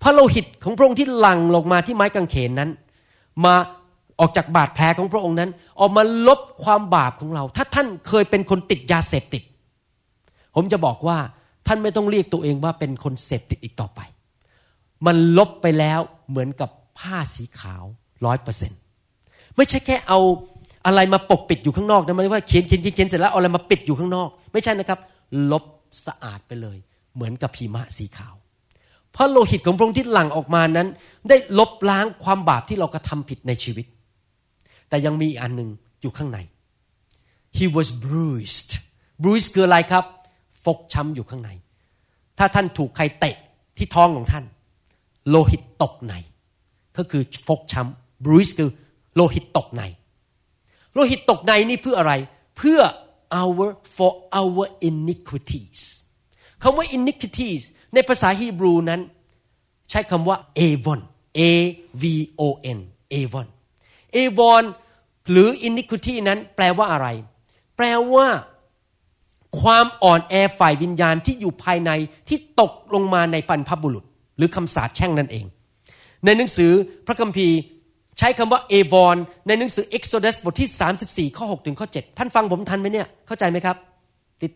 [0.01, 2.69] พระโลหิตของพระองค์ที่หลั่งลงมาที่ไม้กางเขนนั้น
[3.45, 3.55] มา
[4.19, 5.49] ออกจากบาดแผลของพระองค์นั้น
[5.79, 9.43] ออกมาลบความบาปของเรา ถ้าท่านเคยเป็นคนติดยาเสพติด
[10.55, 11.17] ผมจะบอกว่า
[11.67, 14.01] ท่านไม่ต้องเรียกตัวเองว่าเป็นคนเสพติดอีกต่อไป
[15.05, 16.69] มันลบไปแล้วเหมือนกับ
[16.99, 17.83] ผ้าสีขาว
[18.25, 18.71] ร้อยเปอร์เซ็น
[19.55, 20.19] ไม่ใช่แค่เอา
[20.85, 24.99] อะไรมาปกปิดอยู่ข้างนอกนะไม่ว่าเขียนเขียนเขียนเขียนเสร็จแล้วเอาอะไรมาปิดอยู่ข้างนอก ไม่ใช่นะครับ
[25.51, 25.63] ลบ
[26.05, 26.77] สะอาดไปเลย
[27.15, 28.35] เหมือนกับพีมะสีขาว
[29.11, 30.87] เพราะโลหิตของพระองค์ที่หลั่งออกมานั้น
[31.29, 33.85] ได้ลบล้างความบาปที่เรากระทำผิดในชีวิต
[34.89, 35.69] แต่ยังมีอีกอันหนึ่ง
[36.01, 36.39] อยู่ข้างใน
[37.57, 38.71] he was bruised
[39.23, 40.03] bruised คืออะไรครับ
[40.63, 41.49] ฟกช้ำอยู่ข้างใน
[42.37, 43.35] ถ้าท่านถูกใครเตะ
[43.77, 44.45] ที่ท้องของท่าน
[45.29, 46.13] โลหิตตกใน
[46.97, 48.69] ก็คือฟกช้ำ bruise คือ
[49.15, 49.83] โลหิตตกใน
[50.93, 52.13] โลหิตตกในนี่เพื่ออะไร
[52.57, 52.79] เพื่อ
[53.41, 55.81] our for our iniquities
[56.61, 57.61] คำว่า iniquities
[57.93, 59.01] ในภาษาฮีบรูนั้น
[59.89, 60.99] ใช้คำว่า avon
[61.39, 61.41] a
[62.01, 62.03] v
[62.41, 62.43] o
[62.77, 62.79] n
[63.13, 63.47] avon
[64.15, 64.65] avon
[65.29, 67.07] หรือ iniquity นั้นแปลว่าอะไร
[67.77, 68.27] แปลว่า
[69.61, 71.91] ความอ่อนแอฝ่ายวิญญาณที่อยู่ภายใน
[72.27, 74.05] ที่ตกลงมาในปันพบุรุษ
[74.37, 75.45] หรือคำสาปแช่งนั่นเอง
[76.25, 76.71] ในหนังสือ
[77.07, 77.57] พระคัมภีร์
[78.17, 79.17] ใช้คำว่าเอวอน
[79.47, 83.75] ในหนังสือ Exodus บทที่ 34 ข้อ6ถึงข้อ 7 ท่านฟังผมทันไหมเนี่ย เข้าใจไหมครับ
[84.41, 84.51] ติด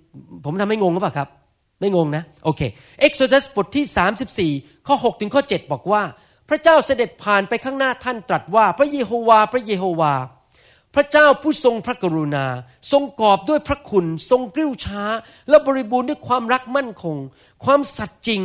[0.46, 1.30] ผมทำให้งงหรือเปล่าครับ
[1.80, 2.62] ไม่งงนะ โอเค
[3.08, 6.02] Exodus บทที่ 34 ข้อ6ถึงข้อ 7 บอกว่า
[6.50, 10.14] พระเจ้าเสด็จผ่านไปข้างหน้าท่านตรัสว่า พระเยโฮวา พระเยโฮวา
[10.96, 12.46] พระเจ้าผู้ทรงพระกรุณา
[12.92, 15.04] ทรงกอบด้วยพระคุณ ทรงกริ้วช้า
[15.50, 17.16] และบริบูรณ์ด้วยความรักมั่นคง
[17.66, 18.42] ความสัตย์จริง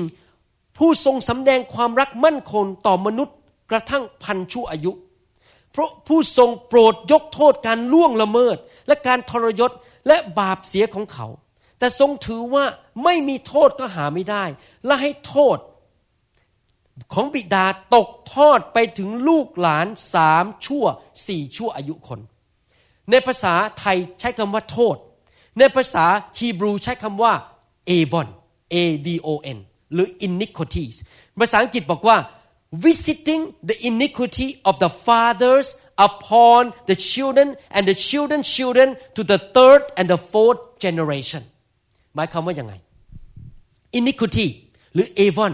[0.79, 3.37] ผู้ทรงสำแดงความรักมั่นคงต่อมนุษย์
[3.71, 4.93] กระทั่งพันชั่วอายุ
[5.73, 8.57] เพราะผู้ทรงโปรดยกโทษการล่วงละเมิด
[8.87, 9.71] และการทรยศ
[10.09, 11.27] และบาปเสียของเขา
[11.79, 12.65] แต่ทรงถือว่า
[13.05, 14.45] ไม่มีโทษก็หาไม่ได้
[14.87, 15.59] และให้โทษ
[17.13, 20.85] ของบิดาตกทอดไปถึงลูกหลานสามชั่ว
[21.27, 22.21] สี่ชั่วอายุคน
[23.11, 24.97] ในภาษาไทยใช้คำว่าโทษ
[25.59, 26.07] ในภาษา
[26.39, 27.33] ฮีบรูใช้คำว่า
[27.91, 28.29] avon
[28.73, 29.59] a v o n
[29.93, 30.95] หรือ iniquities
[31.41, 32.17] ภาษาอังกฤษบอกว่า
[32.87, 35.67] visiting the iniquity of the fathers
[36.09, 41.43] upon the children and the children's children to the third and the fourth generation
[42.15, 42.75] หมายความว่ายังไง
[43.99, 44.47] iniquity
[44.95, 45.53] หรือ avon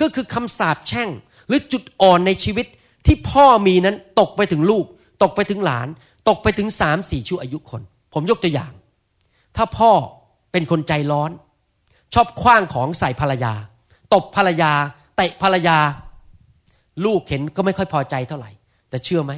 [0.00, 1.08] ก็คือคำสาปแช่ง
[1.48, 2.66] หรือจุดอ่อนในชีวิต
[3.06, 4.84] ที่พ่อมีนั้นตกไปถึงลูก
[5.22, 5.88] ตกไปถึงหลาน
[6.28, 7.82] ตกไปถึงสามสี่ชั่วอายุคน
[8.14, 8.72] ผมยกตัวอย่าง
[9.56, 9.92] ถ้าพ่อ
[10.52, 11.30] เป็นคนใจร้อน
[12.14, 13.54] ชอบคว้างของใส่ภรรยา
[14.14, 14.72] ตบภรรยา
[15.16, 15.78] เตะภรรยา
[17.04, 18.50] ลูกเห็นก็ไม่ค่อยพอใจเท่าไหร่
[18.90, 19.32] แต่เชื่อไหม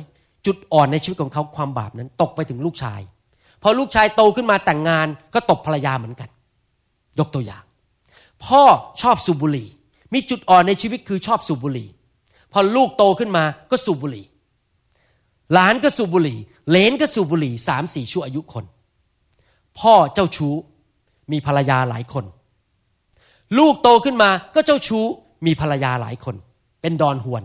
[0.47, 3.01] จุดอ่อนในชีวิตของเขาความบาปนั้น ตกไปถึงลูกชาย
[3.63, 6.29] พอลูกชายโตขึ้นมาแต่งงานก็ตบภรรยาเหมือนกัน
[7.19, 7.65] ยกตัวอย่าง
[8.45, 8.63] พ่อ
[9.03, 9.69] ชอบสูบบุหรี่
[10.15, 11.89] มีจุดอ่อนในชีวิตคือชอบสูบบุหรี่
[12.53, 14.25] พอลูกโตขึ้นมาก็สูบบุหรี่
[15.53, 16.39] หลานก็สูบบุหรี่
[16.71, 18.65] เลนก็สูบบุหรี่สามสี่ชั่วอายุคน
[19.79, 20.55] พ่อเจ้าชู้
[21.33, 22.25] มีภรรยาหลายคน
[23.59, 25.05] ลูกโตขึ้นมาก็เจ้าชู้
[25.47, 26.37] มีภรรยาหลายคน
[26.81, 27.43] เป็นดอนหวน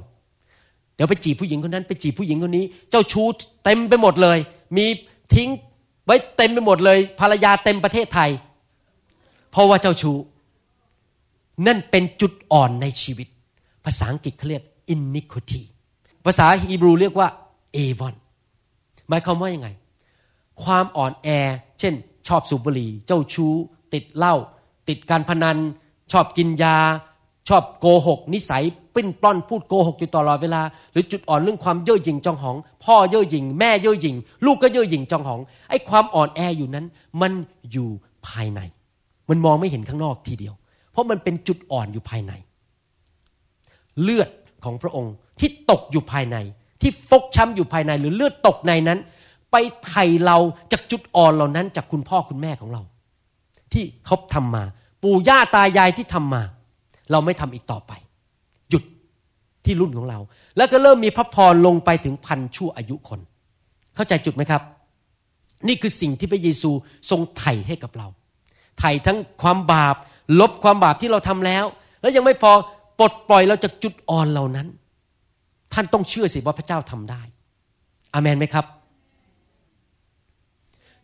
[0.96, 3.28] เดี๋ยวไปจีบผู้หญิงคนนั้น ไปจีบผู้หญิงคนนี้ เจ้าชู้
[3.64, 4.38] เต็มไปหมดเลย
[4.78, 4.86] มี
[5.34, 5.50] ทิ้ง
[6.06, 8.30] ไว้เต็มไปหมดเลย ภรรยาเต็มประเทศไทย
[9.52, 10.18] เพราะว่าเจ้าชู้
[11.68, 13.28] นั่นเป็นจุดอ่อนในชีวิต
[13.86, 15.62] ภาษาอังกฤษเขาเรียก iniquity
[16.26, 17.28] ภาษาฮีบรูเรียกว่า
[17.76, 18.14] avon
[19.10, 19.70] หมายความว่ายังไง
[20.64, 21.28] ความอ่อนแอ
[21.80, 21.94] เช่น
[22.28, 23.54] ชอบสูบบุหรี่ เจ้าชู้
[23.94, 24.36] ติดเหล้า
[24.90, 25.58] ติดการพนัน
[26.12, 26.78] ชอบกินยา
[27.50, 28.64] ชอบโกหก นิสัย
[28.96, 35.40] ปิ้นปล้อนพูดโกหกอยู่ตลอดเวลา หรือจุดอ่อนเรื่องความเย่อหยิ่งจองหอง พ่อเย่อหยิ่งแม่เย่อหยิ่งลูกก็เย่อหยิ่งจองหอง
[35.70, 36.86] ไอ้ความอ่อนแออยู่นั้น
[37.22, 37.32] มัน
[37.72, 37.90] อยู่
[38.28, 38.60] ภายใน
[39.30, 40.54] มันมองไม่เห็นข้างนอกทีเดียว
[40.92, 42.34] เพราะมันเป็นจุดอ่อนอยู่ภายใน
[44.02, 44.30] เลือด
[44.64, 46.38] ของพระองค์ที่ตกอยู่ภายใน
[46.82, 49.00] ที่ฟกช้ำอยู่ภายใน หรือเลือดตกในนั้น
[49.52, 49.56] ไป
[49.86, 50.38] ไถ่เรา
[50.72, 52.82] จากจุดอ่อนเหล่านั้น จากคุณพ่อคุณแม่ของเรา
[53.74, 54.64] ที่เขาทำมา
[55.04, 56.44] ปู่ย่าตายายที่ทำมา
[57.12, 57.92] เราไม่ทำอีกต่อไป
[58.70, 58.84] หยุด
[59.66, 60.20] ที่รุ่นของเรา
[60.58, 63.20] แล้วก็เริ่มมีพระพรลงไปถึงพันชั่วอายุคน
[63.96, 64.62] เข้าใจจุดไหมครับ
[65.68, 66.72] นี่คือสิ่งที่พระเยซู
[67.10, 68.08] ทรงไถ่ให้กับเรา
[68.80, 69.96] ไถ่ทั้งความบาป
[70.40, 71.66] ลบความบาปที่เราทำแล้ว
[72.02, 72.52] แล้วยังไม่พอ
[73.00, 74.68] ปลดปล่อยเราจากจุดอ่อนเหล่านั้น
[75.74, 77.22] ท่านต้องเชื่อสิว่าพระเจ้าทำได้
[78.14, 78.66] อาเมนไหมครับ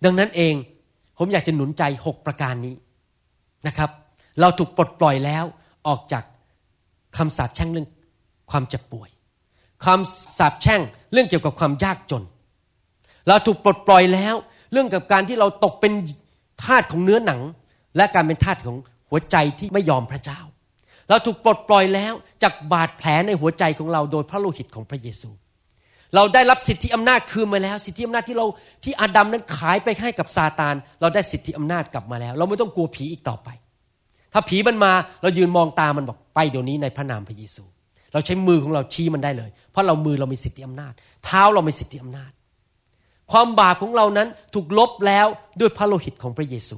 [0.03, 0.53] ดังนั้นเอง
[1.17, 2.75] ผมอยากจะหนุนใจหกประการนี้
[3.67, 3.89] นะครับ
[4.41, 5.45] เราถูกปลดปล่อยแล้ว
[5.87, 6.23] ออกจาก
[7.17, 7.87] คำสาปแช่งเรื่อง
[8.51, 9.09] ความเจ็บป่วย
[9.85, 10.81] คำสาปแช่ง
[11.13, 12.23] เรื่องเกี่ยวกับความยากจน
[13.27, 14.35] เราถูกปลดปล่อยแล้ว
[14.71, 15.93] เรื่องกับการที่เราตกเป็น
[16.63, 17.41] ทาสของเนื้อหนัง
[17.97, 18.77] และการเป็นทาสของ
[19.09, 20.39] หัวใจที่ไม่ยอมพระเจ้า
[21.09, 22.13] เราถูกปลดปล่อยแล้ว
[22.43, 25.29] จากบาดแผลในหัวใจของเราโดยพระโลหิตของพระเยซู
[26.15, 28.45] เราได้รับสิทธิอำนาจคืนมาแล้ว สิทธิอำนาจที่เรา
[28.83, 33.49] ที่อาดัมนั้นขายไปให้กับซาตาน เราได้สิทธิอำนาจกลับมาแล้ว เราไม่ต้องกลัวผีอีกต่อไป
[34.33, 34.91] ถ้าผีมันมา
[35.21, 37.63] เรายืนมองตามันบอกไปเดี๋ยวนี้ในพระนามพระเยซู
[38.13, 40.93] เราใช้มือของเราชี้มันได้เลย เพราะเรามือเรามีสิทธิอำนาจ
[41.25, 42.31] เท้าเรามีสิทธิอำนาจ
[43.31, 45.27] ความบาปของเรานั้นถูกลบแล้ว
[45.59, 46.77] ด้วยพระโลหิตของพระเยซู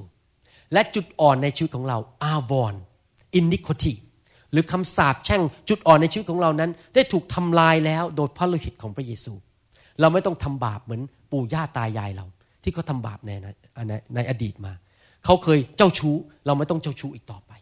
[0.72, 2.74] และจุดอ่อนในชีวิตของเราอาวอน
[3.34, 3.94] อินนิโคตี
[4.52, 9.32] หรือคำสาปแช่งจุดอ่อนในชีวิตของเรานั้น ได้ถูกทำลายแล้วโดยพระโลหิตของพระเยซู
[10.00, 12.26] เราไม่ต้องทำบาปเหมือนปู่ย่าตายายเรา
[12.62, 13.30] ที่เขาทาบาปใน
[13.88, 14.72] ในในอดีตมา
[15.24, 16.14] เขาเคยเจ้าชู้
[16.46, 17.52] เราไม่ต้องเจ้าชู้อีกต่อไป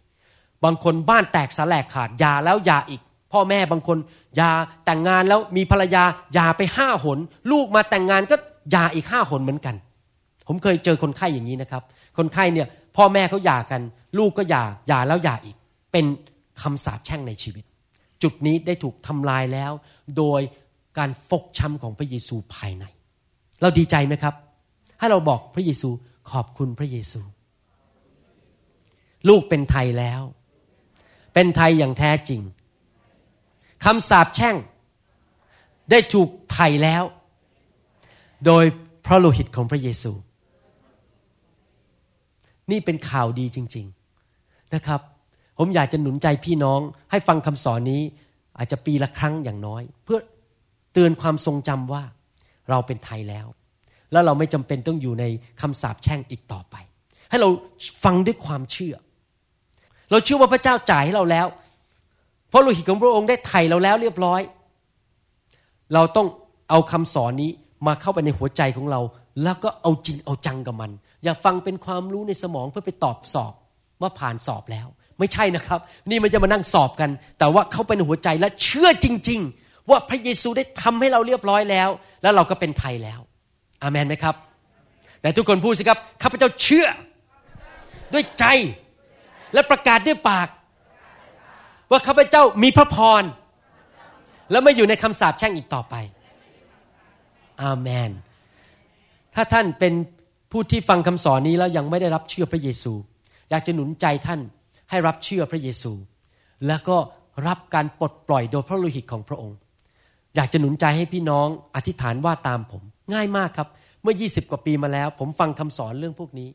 [0.65, 3.01] บางคนบ้านแตกสาแหลกขาดยาแล้วยาอีก
[3.33, 3.99] พ่อแม่บางคน
[4.41, 4.51] ยา
[4.85, 6.05] แต่งงานแล้วมีภรรยา
[6.37, 7.19] ยาไปห้าหน
[7.53, 8.37] ลูกมาแต่งงานก็
[8.75, 9.75] ยาอีกห้าหนเหมือนกัน
[10.49, 11.83] ผมเคยเจอคนไข้อย่างนี้นะครับ
[12.19, 12.67] คนไข้เนี่ย
[12.97, 13.81] พ่อแม่เขาหย่ากัน
[14.19, 15.57] ลูกก็หย่าหย่าแล้วหย่าอีก
[15.93, 16.05] เป็น
[16.63, 17.65] คำสาปแช่งในชีวิต
[18.23, 19.73] จุดนี้ได้ถูกทำลายแล้ว
[20.17, 20.41] โดย
[20.99, 22.85] การฟกช้ำของพระเยซูภายใน
[23.61, 24.35] เราดีใจไหมครับ
[24.99, 25.89] ให้เราบอกพระเยซู
[26.31, 27.21] ขอบคุณพระเยซู
[29.29, 30.23] ลูกเป็นไทยแล้ว
[31.35, 32.41] เป็นไทยอย่างแท้จริง
[33.85, 34.57] คำสาปแช่ง
[35.91, 37.03] ได้ถูกไถ่แล้ว
[38.47, 38.65] โดย
[39.07, 40.13] พระโลหิตของพระเยซู
[42.71, 43.87] นี่เป็นข่าวดีจริง
[44.31, 45.01] ๆนะครับ
[45.59, 46.81] ผมอยากจะหนุนใจพี่น้อง
[47.11, 48.03] ให้ฟังคำสอนนี้
[48.59, 50.19] อาจจะปีละครั้งอย่างน้อย เพื่อ
[50.93, 52.03] เตือนความทรงจำว่า
[52.71, 53.47] เราเป็นไทยแล้ว
[54.13, 55.25] แล้วเราไม่จำเป็นต้องอยู่ใน
[55.61, 56.75] คำสาปแช่งอีกต่อไป
[57.31, 57.49] ให้เรา
[58.05, 58.95] ฟังด้วยความเชื่อ
[60.11, 61.47] เราเชื่อว่าพระเจ้าจ่ายให้เราแล้ว
[62.49, 64.41] เพราะโลหิตของพระองค์ได้ไถ่เราแล้วเรียบร้อย
[65.95, 66.27] เราต้อง
[66.71, 67.51] เอาคำสอนนี้
[67.87, 69.01] มาเข้าไปในหัวใจของเรา
[69.43, 70.91] แล้วก็เอาจริงเอาจังกับมัน
[71.25, 73.53] อย่าฟังเป็นความรู้ในสมองเพื่อไปตอบสอบ
[74.01, 74.89] ว่าผ่านสอบแล้ว
[75.19, 81.89] ไม่ใช่นะครับ นี่มันจะมานั่งสอบกัน แต่ว่าเขาไปในหัวใจและเชื่อจริง ๆ ว่าพระเยซูได้ทำให้เราเรียบร้อยแล้ว
[82.23, 83.21] แล้วเราก็เป็นไทยแล้ว
[83.83, 84.35] อามันไหมครับ
[85.21, 86.87] แต่ทุกคนพูดสิครับข้าพเจ้าเชื่อ
[88.13, 88.45] ด้วยใจ
[89.55, 90.49] และประกาศด้วยปาก
[91.91, 93.23] ว่าข้าพเจ้ามีพระพร
[94.51, 95.95] และไม่อยู่ในคำสาปแช่งอีกต่อไป
[97.63, 98.11] อาเมน
[99.35, 99.95] ถ้าท่านเป็น
[100.53, 102.93] ผู้ที่ฟังคำสอนนี้แล้วยังไม่ได้รับเชื่อพระเยซู
[103.51, 104.41] อยากจะหนุนใจท่าน
[104.91, 105.93] ให้รับเชื่อพระเยซู
[106.67, 106.97] แล้วก็
[107.47, 109.59] รับการปลดปล่อยโดยพระโลหิตของพระองค์
[110.35, 112.83] อยากจะหนุนใจให้พี่น้องอธิษฐานว่าตามผม
[113.15, 113.69] ง่ายมากครับ
[114.03, 116.49] เมื่อ 20 กว่าปีมาแล้ว ผมฟังคำสอนเรื่องพวกนี้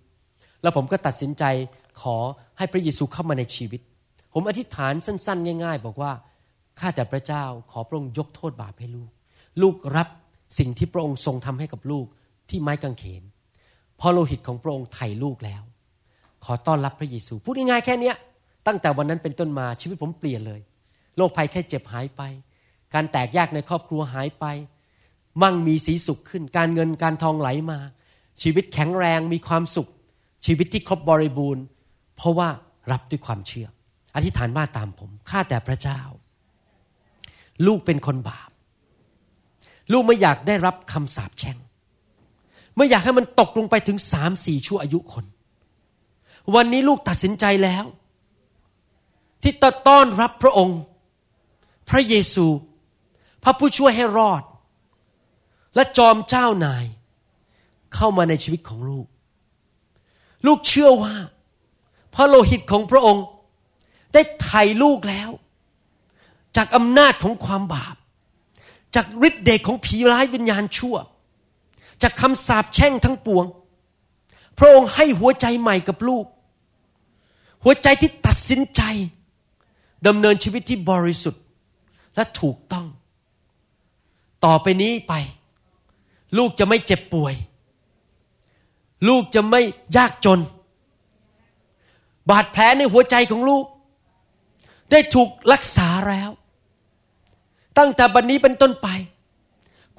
[0.62, 1.44] แล้วผมก็ตัดสินใจ
[2.02, 2.18] ขอ
[2.58, 3.82] ให้พระเยซูเข้ามาในชีวิต
[4.34, 6.12] ผมอธิษฐานสั้นๆ ง่าย ๆ บอกว่า
[6.80, 9.12] ข้าแต่พระเจ้าขอพระองค์ยกโทษบาปให้ลูก
[9.62, 10.08] ลูกรับ
[10.60, 12.06] สิ่งที่พระองค์ทรงทำให้กับลูก
[12.50, 13.24] ที่ไม้กางเขน
[14.00, 15.64] พอโลหิตของพระองค์ไถ่ลูกแล้ว
[16.46, 18.16] ขอต้อนรับพระเยซู พูดง่ายๆแค่เนี้ย
[18.68, 20.62] ตั้งแต่วันนั้นเป็นต้นมาชีวิตผมเปลี่ยนเลย
[21.18, 22.22] โรคภัยแค่เจ็บหายไป
[22.94, 24.46] การแตกแยกในครอบครัวหายไป
[25.42, 27.80] มั่งมีสีสุขขึ้น การเงินการทองไหลมา
[28.42, 29.88] ชีวิตแข็งแรงมีความสุข
[30.46, 31.64] ชีวิตที่ครบบริบูรณ์
[32.16, 32.50] เพราะว่า
[32.92, 33.68] รับด้วยความเชื่อ
[34.16, 36.02] อธิษฐานว่าตามผมข้าแต่พระเจ้า
[37.66, 38.50] ลูกเป็นคนบาป
[39.92, 41.58] ลูกไม่อยากได้รับคำสาปแช่ง
[42.76, 45.26] ไม่อยากให้มันตกลงไปถึงสามสี่ชั่วอายุคน
[46.56, 47.86] วันนี้ลูกตัดสินใจแล้ว
[49.42, 50.80] ที่จะต้อนรับพระองค์
[51.90, 52.48] พระเยซู
[53.44, 54.44] พระผู้ช่วยให้รอด
[55.76, 56.86] และจอมเจ้านาย
[57.96, 59.08] เข้ามาในชีวิตของลูก
[60.48, 61.16] ลูกเชื่อว่า
[62.16, 63.26] พระโลหิตของพระองค์
[64.14, 65.30] ได้ไถ่ลูกแล้ว
[66.58, 67.96] จากอำนาจของความบาป
[68.96, 70.96] จากฤทธิ์เดชของผีร้ายวิญญาณชั่ว
[72.02, 73.46] จากคำสาปแช่งทั้งปวง
[74.60, 76.26] พระองค์ให้หัวใจใหม่กับลูก
[77.64, 78.82] หัวใจที่ตัดสินใจ
[80.08, 81.44] ดำเนินชีวิตที่บริสุทธิ์
[82.16, 82.88] และถูกต้อง
[84.46, 85.14] ต่อไปนี้ไป
[86.38, 87.34] ลูกจะไม่เจ็บป่วย
[89.08, 89.62] ลูกจะไม่
[89.98, 90.40] ยากจน
[92.30, 93.66] บาดแผลในหัวใจของลูก
[94.92, 96.30] ได้ถูกรักษาแล้ว
[97.78, 98.88] ตั้งแต่บัดนนี้เป็นต้นไป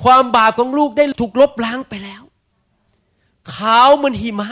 [0.02, 2.22] ความบาปของลูกได้ถูกลบล้างไปแล้ว
[3.54, 4.48] ขาวเหมือนหิมะ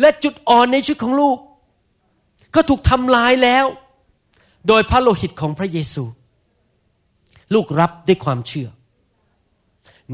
[0.00, 1.36] และจุดอ่อนในชีวิตของลูก
[2.54, 3.66] ก็ถูกทำลายแล้ว
[4.68, 6.04] โดยพระโลหิตของพระเยซู
[7.54, 8.68] ลูกรับด้วยความเชื่อ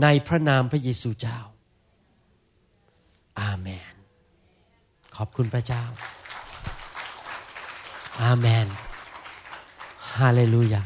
[0.02, 1.38] ในพระนามพระเยซูเจ้า
[3.40, 3.94] อาเมน
[5.16, 5.82] ขอบคุณพระเจ้า
[8.22, 8.66] อาเมน
[10.16, 10.82] ฮาเลลูยา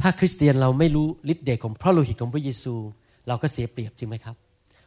[0.00, 2.74] ถ้าคริสเตียนเราไม่รู้ฤทธิ์เดชของพระโลหิตของพระเยซู
[3.28, 4.36] เราก็เสียเปรียบจริงไหมครับ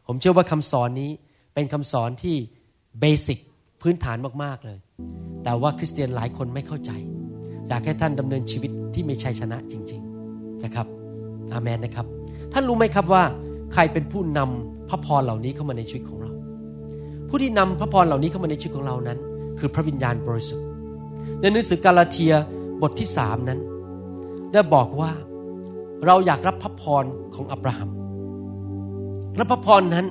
[0.08, 1.12] ผมเชื่อว่าคำสอนนี้
[1.54, 2.36] เป็นคำสอนที่
[3.00, 3.40] เบสิก
[3.82, 4.80] พื้นฐานมากๆเลย
[5.44, 6.92] แต่ว่าคริสเตียนหลายคนไม่เข้าใจ
[7.68, 10.02] อยากให้ท่านดำเนินชีวิตที่มีชัยชนะจริง
[10.32, 10.88] ๆนะครับ
[11.54, 12.06] อาเมนนะครับ
[12.54, 13.24] ท่านรู้ไหมครับว่า
[13.74, 16.32] ใครเป็นผู้นำพระพรเหล่านี้เข้ามาในชีวิตของเรา
[17.30, 19.18] ผู้ที่นำพระพรเหล่านี้เข้ามาในชีวิตของเรานั้น
[19.60, 20.66] คือพระวิญญาณบริสุทธิ์
[21.42, 22.34] ในหนังสือกาลาเทีย
[22.82, 23.60] บทที่สามนั้น
[24.54, 25.12] ได้บอกว่า
[26.06, 27.04] เราอยากรับพระพร
[27.36, 27.90] ของอับราฮัม
[29.36, 30.06] และพระพรนั้น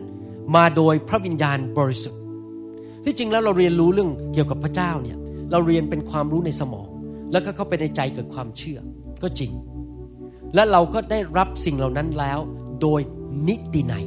[0.57, 2.20] มาโดยพระวิญญาณบริสุทธิ์
[3.05, 5.17] ที่จริงแล้วเราเรียนรู้เรื่องเกี่ยวกับพระเจ้าเนี่ย
[5.51, 6.89] เราเรียนเป็นความรู้ในสมอง
[7.33, 8.79] แล้วก็เข้าไปในใจเกิดความเชื่อ
[9.23, 9.53] ก็จริง
[10.55, 12.39] และเราก็ได้รับสิ่งเหล่านั้นแล้ว
[12.83, 13.01] โดย
[13.49, 14.05] นิติในย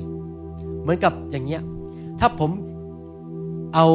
[0.82, 1.62] เหมือนกับอย่างเงี้ย
[2.20, 2.52] ถ้าผม
[3.76, 3.86] เอา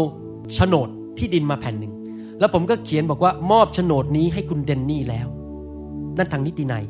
[0.55, 0.89] โฉนด
[1.19, 1.93] ที่ดินมาแผ่นหนึ่ง
[2.39, 5.29] แล้วผมก็เขียนบอกว่ามอบโฉนดนี้ให้คุณเดนนี่แล้ว
[6.17, 6.85] นั่นทางนิติในย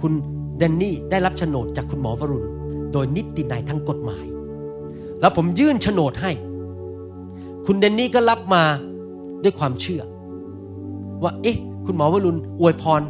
[0.00, 0.12] คุณ
[0.58, 2.46] เดนนี่ได้รับโฉนดจากคุณหมอวรุณ
[2.92, 4.26] โดยนิติในยทางกฎหมาย
[5.20, 6.32] แล้วผมยื่นโฉนดให้
[7.70, 8.62] คุณเดนนี่ก็รับมา
[9.42, 10.02] ด้วยความเชื่อ
[11.22, 13.02] ว่า เอ๊ะ คุณหมอวรุณอวยพร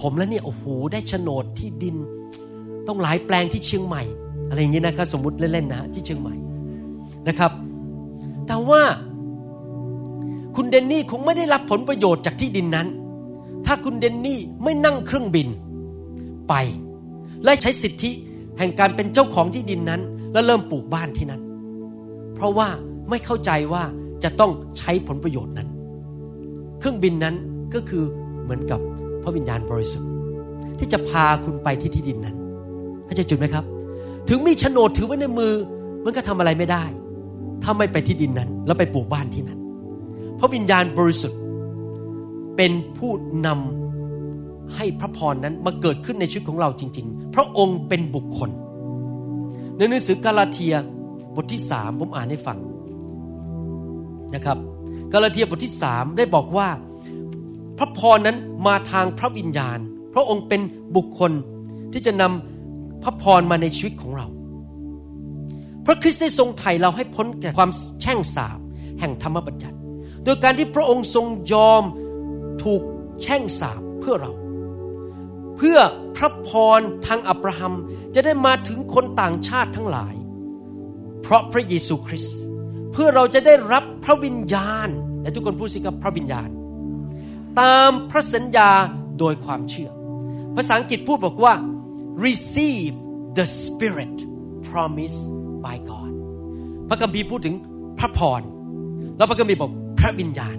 [0.00, 1.96] ผมแล้วเนี่ยโอ้โหได้โฉนดที่ดิน
[2.86, 4.02] ต้องหลายแปลงที่เชียงใหม่
[4.48, 6.34] อะไรอย่างนี้นะครับสมมติเล่นๆนะที่เชียงใหม่
[7.28, 7.52] นะครับ
[8.46, 8.82] แต่ว่า
[10.56, 12.86] คุณเดนนี่คงไม่ได้รับผลประโยชน์จากที่ดินนั้น
[13.66, 15.48] ถ้าคุณเดนนี่ไม่นั่งเครื่องบิน
[16.48, 16.54] ไป
[17.44, 18.10] และใช้สิทธิ
[18.58, 20.00] แห่งการเป็นเจ้าของที่ดินนั้น
[20.32, 21.42] แล้วเริ่มปลูกบ้านที่นั้น
[22.34, 22.68] เพราะว่า
[23.10, 23.84] ไม่เข้าใจว่า
[24.24, 25.68] จะต้องใช้ผลประโยชน์นั้น
[26.78, 27.34] เครื่องบินนั้น
[27.74, 28.04] ก็คือ
[28.42, 28.80] เหมือนกับ
[29.22, 30.10] พระวิญญาณบริสุทธิ์
[30.78, 32.36] ที่จะพาคุณไปที่ที่ดินนั้น
[33.04, 33.64] เข้าใจจุดไหมครับ
[34.28, 35.52] ถึงมีโฉนดถือไว้ในมือ
[36.04, 36.84] มันก็ทำอะไรไม่ได้
[37.62, 39.58] ถ้าไม่ไปที่ดินนั้น แล้วไปปลูกบ้านที่นั้น
[40.38, 41.40] พระวิญญาณบริสุทธิ์
[42.56, 43.12] เป็นผู้
[43.46, 48.50] นำให้พระพรนั้นมาเกิดขึ้นในชีวิตของเราจริง ๆ พระองค์เป็นบุคคล
[49.76, 50.74] ในหนังสือกาลาเทีย
[51.34, 52.58] บทที่สามผมอ่านให้ฟัง
[54.34, 54.58] นะครับ
[55.12, 56.68] กาลาเทียบทที่สามได้บอกว่า
[57.78, 59.78] พระพรนั้นมาทางพระวิญญาณ
[60.14, 60.60] พระองค์เป็น
[60.96, 61.32] บุคคล
[61.92, 64.26] ที่จะนำพระพรมาในชีวิตของเรา
[65.86, 67.70] พระคริสต์ได้ทรงไถ่เราให้พ้นจากความ
[68.02, 68.58] แช่งสาป
[69.00, 69.76] แห่งธรรมบัญญัติ
[70.24, 71.82] โดยการที่พระองค์ทรงยอม
[72.62, 72.82] ถูก
[73.22, 74.32] แช่งสาปเพื่อเรา
[75.56, 75.78] เพื่อ
[76.16, 77.74] พระพรทางอับราฮัม
[78.14, 80.14] จะได้มาถึงคนต่างชาติทั้งหลาย
[81.22, 82.38] เพราะพระเยซูคริสต์
[82.96, 84.88] พื่อเราจะได้รับพระวิญญาณ
[85.22, 86.48] และทุกคนพูดสิครับพระวิญญาณ
[87.60, 88.70] ตามพระสัญญา
[89.18, 89.90] โดยความเชื่อ
[90.56, 91.54] ภาษาอังกฤษพูดบอกว่า
[92.26, 92.94] receive
[93.38, 94.16] the spirit
[94.68, 95.24] promised
[95.64, 96.10] by God
[96.88, 97.54] พระคัมภีร์พูดถึง
[97.98, 98.42] พระพร
[99.16, 100.56] แล้วพระคัมภีร์บอกพระวิญญาณ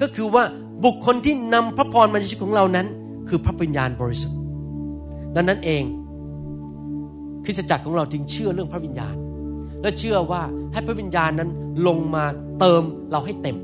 [0.00, 0.44] ก็คือว่า
[0.84, 2.86] บุคคลที่นำพระพรมาในชีวิตของเรานั้น
[3.28, 4.38] คือพระวิญญาณบริสุทธิ์
[5.34, 5.82] ดังนั้นเอง
[7.44, 9.16] คริสตจักรของเราจึงเชื่อเรื่องพระวิญญาณ
[9.82, 11.50] และเชื่อว่าให้พระวิญญาณนั้น
[11.86, 12.24] ลงมา
[12.60, 13.56] เติมเราให้เต็ม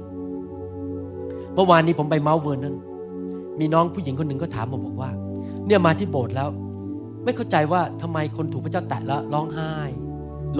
[1.55, 2.77] เมื่อวานนี้ผมไปเมาส์เวิร์นนั้น
[3.61, 5.11] มีน้องผู้หญิงคนหนึ่งก็ถามผมบอกว่า
[5.67, 6.49] เนี่ยมาที่โบสถ์แล้ว
[7.25, 9.75] ไม่เข้าใจว่าทำไมคนถูกพระเจ้าแตะแล้วร้องไห้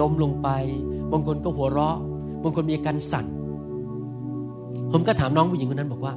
[0.01, 0.49] ล้มลงไป
[1.11, 1.97] บางคนก็หัวเราะ
[2.43, 3.25] บางคนมีอาการสั่น
[4.91, 6.13] ผมก็ถามน้องผู้หญิงคนนั้นบอกว่า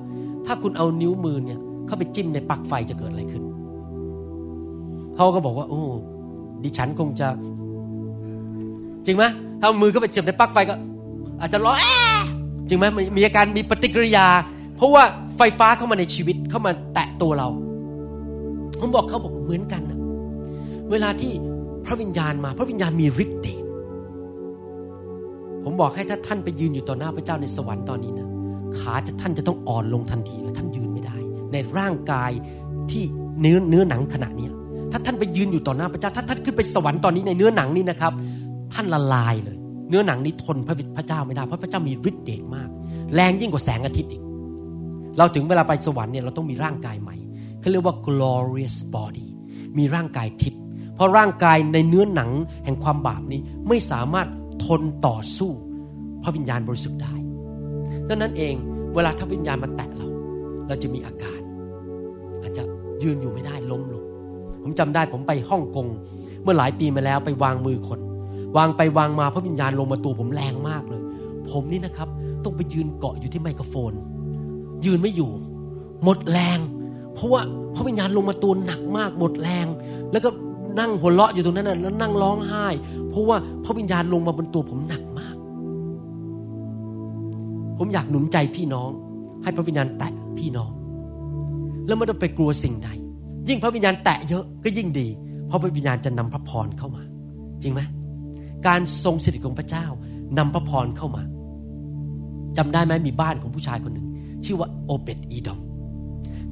[0.47, 3.43] ถ้าคุณเอานิ้วมือเนี่ยเข้าไปจิ้มในปลั๊กไฟจะเกิดอะไรขึ้น
[5.14, 5.82] เขาก็บอกว่า โอ้
[6.62, 7.28] ดิฉันคงจะ
[9.07, 9.24] จริงไหม
[9.61, 10.74] ถ้ามือเข้าไปเจ็บในปลั๊กไฟก็
[11.40, 11.76] อาจจะร้อง
[12.68, 12.84] จริงไหม
[13.16, 14.26] มีอาการมีปฏิกิริยา
[14.76, 15.03] เพราะว่า
[15.36, 17.48] ไฟฟ้าเข้ามาในชีวิตเข้ามาแตะตัวเรา
[18.80, 19.98] ผมบอกเขาบอกเหมือนกันนะ
[20.90, 21.32] เวลาที่
[21.86, 23.62] พระวิญญาณมา พระวิญญาณมีฤทธิ์เดช
[25.64, 28.28] ผมบอกให้ถ้าท่านไปยืนอยู่ต่อหน้าพระเจ้าในสวรรค์ตอนนี้นะ
[28.78, 31.16] ขาจะท่านจะต้องอ่อนลงทันทีและท่านยืนไม่ได้
[31.53, 32.30] ในร่างกาย
[32.90, 33.05] ที่
[33.40, 34.48] เนื้อเนื้อหนังขณะนี้
[34.92, 38.12] ถ้าท่านไปยืนอยู่ต่อหน้าพระเจ้าถ้าท่านขึ้นไปสวรรค์ตอนนี้ในเนื้อหนังนี่นะครับ
[38.73, 39.57] ท่านละลายเลย
[39.89, 42.68] เนื้อหนังนี้ทนพระพระเจ้าไม่ได้เพราะพระเจ้ามีฤทธิ์เดชมาก
[43.14, 44.23] แรงยิ่งกว่าแสงอาทิตย์อีก
[45.18, 47.16] เราถึงเวลาไปสวรรค์เนี่ยเราต้องมีร่างกายใหม่
[47.61, 49.27] เขาเรียกว่า glorious body
[49.79, 50.61] มีร่างกายทิพย์
[50.95, 52.31] เพราะร่างกายในเนื้อหนัง
[52.64, 54.29] แห่งความบาปนี้ไม่สามารถ
[54.64, 55.51] ทนต่อสู้
[56.23, 57.14] พระวิญญาณบริสุทธิ์ได้
[58.09, 58.55] ดังนั้นเอง
[58.95, 60.09] เวลาถ้าวิญญาณมาแตะเรา
[60.68, 61.41] เราจะมีอาการ
[62.43, 62.62] อาจจะ
[63.03, 64.05] ยืนอยู่ไม่ได้ล้มลง
[64.62, 65.87] ผมจำได้ผมไปฮ่องกง
[66.43, 68.01] เมื่อหลายปีมาแล้วไปวางมือคน
[68.57, 71.03] วางไปวางมาพระวิญญาณลงมาตัวผมแรงมากเลย
[71.50, 72.09] ผมนี่นะครับ
[72.44, 73.92] ต้องไปยืนเกาะอยู่ที่ไมโครโฟน
[74.84, 75.30] ยืนไม่อยู่
[76.05, 76.59] หมดแรง
[77.14, 77.40] เพราะว่า
[77.74, 79.66] พระวิญญาณลงมาตัวหนักมาก หมดแรง
[80.12, 80.28] แล้วก็
[80.78, 82.66] นั่งหัวเราะอยู่ตรงนั้นน่ะแล้วนั่งร้องไห้
[83.11, 85.36] เพราะว่าพระวิญญาณลงมาบนตัวผมหนักมาก
[87.78, 88.90] ผมอยากหนุนใจพี่น้อง
[89.42, 90.70] ให้พระวิญญาณแตะพี่น้อง
[91.86, 92.88] แล้วไม่ต้องไปกลัวสิ่งใด
[93.48, 95.09] ยิ่งพระวิญญาณแตะเยอะก็ยิ่งดี
[95.46, 97.03] เพราะพระวิญญาณจะนำพระพรเข้ามา
[97.62, 97.80] จริงไหม
[98.67, 99.87] การทรงสถิตของพระเจ้า
[100.39, 101.23] นำพระพรเข้ามา
[102.57, 104.07] จำได้ไหมมีบ้านของผู้ชายคนหนึ่ง
[104.45, 105.61] ชื่อว่าโอเบตอีดอม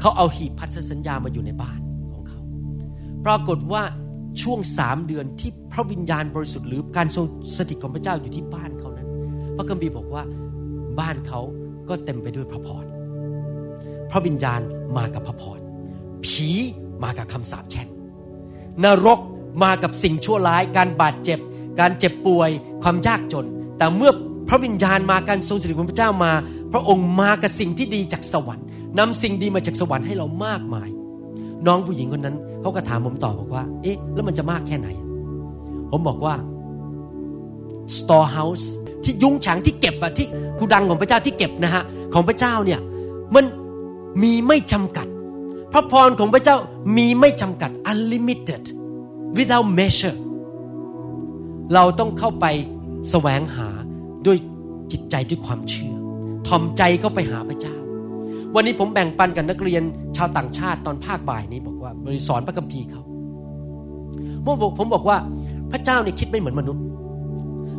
[0.01, 1.81] เขาเอาหีบพันธสัญญามาอยู่ในบ้าน
[2.13, 2.41] ของเขา
[3.25, 3.83] ปรากฏว่า
[4.43, 7.25] ช่วงสามเดือนที่พระวิญญาณบริสุทธิ์หรือการทรง
[7.57, 9.09] สถิตของพระเจ้าอยู่ที่บ้านเขานั้น
[9.57, 10.23] พระคัมภีร์บอกว่า
[11.01, 11.41] บ้านเขา
[11.89, 12.85] ก็เต็มไปด้วยพระพร
[14.11, 14.61] พระวิญญาณ
[14.97, 15.61] มากับพระพร
[16.25, 16.49] ผี
[17.03, 17.89] มากับคำสาปแช่ง
[18.85, 19.21] นรก
[19.63, 21.39] มากับสิ่งชั่วร้ายการบาดเจ็บ
[21.81, 22.51] การเจ็บป่วย
[22.83, 23.47] ความยากจน
[23.79, 24.13] แต่เมื่อ
[24.49, 26.33] พระวิญญาณมาการทรงสถิตของพระเจ้ามา
[26.73, 28.67] พระองค์มากับสิ่งที่ดีจากสวรรค์
[28.99, 30.89] นำสิ่งดีมาจากสวรรค์ให้เรามากมาย
[31.67, 34.89] น้องผู้หญิงคนนั้นเขาก็ถามผมต่อบอกว่า เอ๊ะ แล้วมันจะมากแค่ไหน
[35.91, 36.35] ผมบอกว่า
[37.97, 38.67] storehouse
[39.05, 40.27] ที่ยุ้งฉางที่เก็บอะที่
[40.59, 41.83] กูดังของพระเจ้าที่เก็บนะฮะ
[42.15, 42.81] ของพระเจ้าเนี่ย
[43.35, 43.45] มัน
[44.23, 45.07] มีไม่จำกัด
[45.73, 46.57] พระพรของพระเจ้า
[46.97, 48.63] มีไม่จำกัด unlimited
[49.37, 50.19] without measure
[51.75, 52.47] เราต้องเข้าไป
[53.11, 53.69] แสวงหา
[54.27, 54.39] ด้วย
[54.93, 55.95] จิตใจด้วยความเชื่อ
[56.47, 57.77] ทอมใจเข้าไปหาพระเจ้า
[58.55, 59.83] วันนี้ผมแบ่งปันกับนักเรียน
[60.17, 63.03] ชาวต่างชาติตอนภาคบ่ายนี้บอกว่าบริสอนพระคัมภีร์เขา
[64.45, 65.19] ผมบอกผมบอกว่า
[65.73, 66.83] พระเจ้าเนี่ยคิดไม่เหมือนมนุษย์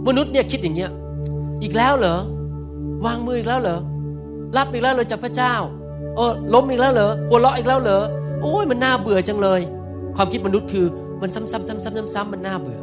[0.08, 0.92] มนุษย์เนี่ยคิดอย่างเงี้ย
[1.62, 2.18] อีกแล้วเหรอ
[3.06, 3.80] วางมืออีกแล้วเหรอ
[4.58, 5.54] รับอีกแล้วเลยจากพระเจ้า
[6.16, 8.02] เออล้มอีกแล้วเหรอหัวเราะอีกแล้วเหรอ
[8.42, 9.62] โอ้ยมันน่าเบื่อจังเลย
[10.16, 10.86] ความคิดมนุษย์คือ
[11.22, 12.80] มันซ้ำๆซ้ำๆซ้ำๆมันน่าเบื่อ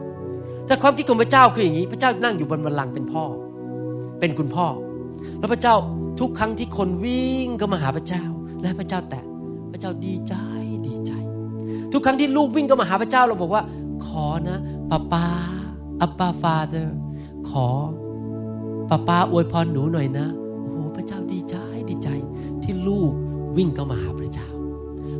[0.68, 3.24] แต่ความคิดของพระเจ้าคืออย่างนี้ พระเจ้านั่งอยู่บนบัลลังก์เป็นพ่อ
[4.20, 4.66] เป็นคุณพ่อ
[5.38, 5.74] แล้วพระเจ้า
[6.20, 8.24] ทุกครั้งที่คนวิ่งเข้ามาหาพระเจ้า
[8.62, 9.24] และพระเจ้าแตะ
[9.72, 10.34] พระเจ้าดีใจ
[10.86, 11.12] ดีใจ
[11.92, 13.62] ทุกครั้งที่ลูกวิ่งเข้ามาหาพระเจ้าเราบอกว่า
[14.06, 14.58] ขอนะ
[14.90, 15.26] ป้าป้า
[16.00, 16.98] อัปปาฟาเดอร์
[17.50, 17.66] ขอ
[18.90, 20.26] ป้าป้าอวยพรหนูหน่อยนะ
[20.62, 21.56] โอ้โหพระเจ้าดีใจ
[21.90, 22.08] ดีใจ
[22.62, 23.12] ที่ลูก
[23.56, 24.48] วิ่งเข้ามาหาพระเจ้า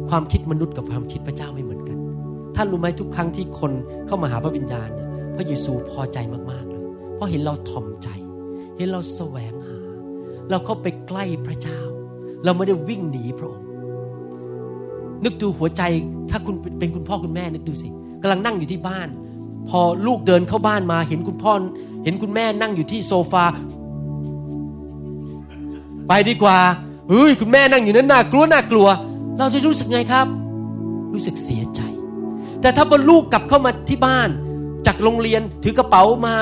[0.09, 1.99] ความคิดมนุษย์กับความคิดพระเจ้าไม่เหมือนกัน
[2.57, 3.73] ท่านรู้ไหมทุกครั้งที่คน
[4.07, 5.08] เข้ามาหาพระวิญญาณเนี่ย
[5.39, 6.19] พระเยซูพอใจ
[6.51, 6.83] มากๆเลย
[7.15, 8.09] เพราะเห็นเราถ่อมใจ
[8.77, 9.79] เห็นเราแสวงหา
[10.51, 11.81] เราเข้าไปใกล้พระเจ้า
[12.45, 13.67] เราไม่ได้วิ่งหนีพระองค์
[15.25, 15.83] นึกดูหัวใจ
[16.31, 17.89] ถ้าคุณเป็นคุณพ่อคุณแม่นึกดูสิ
[18.23, 19.09] กำลังนั่งอยู่ที่บ้าน
[19.69, 21.53] พอลูกเดินเข้าบ้านมาเห็นคุณพ่อ
[22.05, 23.45] เห็นคุณแม่นั่งอยู่ที่โซฟา
[26.09, 26.59] ไปดีกว่า
[27.09, 28.89] เฮ้ยคุณแม่นั่งอยู่นั้นน่ากลัวน่ากลัว
[29.39, 30.27] เราจะรู้สึกไงครับ
[31.13, 31.81] รู้สึกเสียใจ
[32.61, 34.29] แต่ถ้าพอลูกกลับเข้ามาที่บ้าน
[34.89, 36.35] จากโรงเรียนถือกระเป๋ามา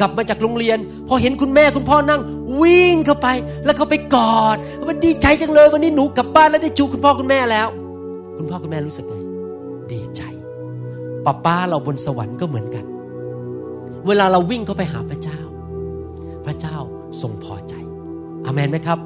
[0.00, 2.20] กลับมาจากโรงเรียน พอเห็นคุณแม่คุณพ่อนั่ง
[2.62, 3.28] วิ่งเข้าไป
[3.64, 4.56] แล้วเขาไปกอด
[4.88, 7.68] มันดีใจจังเลยวันนี้หนูกลับบ้านแล้วได้จูคุณพ่อคุณแม่แล้ว
[8.36, 9.14] คุณพ่อคุณแม่รู้สึกไง
[9.92, 10.22] ดีใจ
[11.24, 12.84] ป้าป้าเราบนสวรรค์ก็เหมือนกัน
[14.06, 15.40] เวลาเราวิ่งเข้าไปหาพระเจ้า
[16.46, 16.76] พระเจ้า
[17.20, 17.74] ทรงพอใจ
[18.44, 18.98] อเมนไหมครับ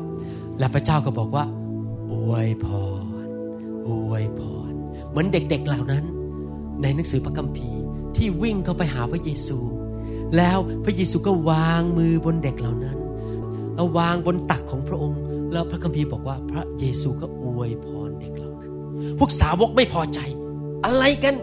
[0.58, 1.44] และพระเจ้าก็บอกว่า
[2.12, 2.66] อวยพ
[3.02, 3.04] ร
[3.88, 4.40] อวยพ
[4.70, 4.72] ร
[5.10, 6.04] เหมือนเด็กๆเหล่านั้น
[6.82, 7.77] ในหนังสือพระคัมภีร์
[8.18, 9.58] ที่วิ่งเข้าไปหาพระเยซู
[10.36, 12.98] แล้วพระเยซูก็วางมือบนเด็กเหล่านั้น
[13.74, 15.20] แล้ววางบนตักของพระองค์
[15.52, 18.72] แล้วพระคัมภีร์บอกว่าพระเยซูก็อวยพรเด็กเหล่านั้น
[19.18, 20.20] พวกสาวกไม่พอใจ
[20.84, 21.34] อะไรกัน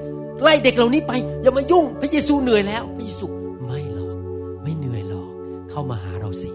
[0.42, 3.26] ไล่เด็กเหล่านี้ไป อย่ามายุ่ง พระเยซูเหนื่อยแล้ว พระเยซู
[3.66, 4.18] ไม่หรอก
[4.64, 5.30] ไม่เหนื่อยหรอก
[5.70, 6.50] เข้ามาหาเราสิ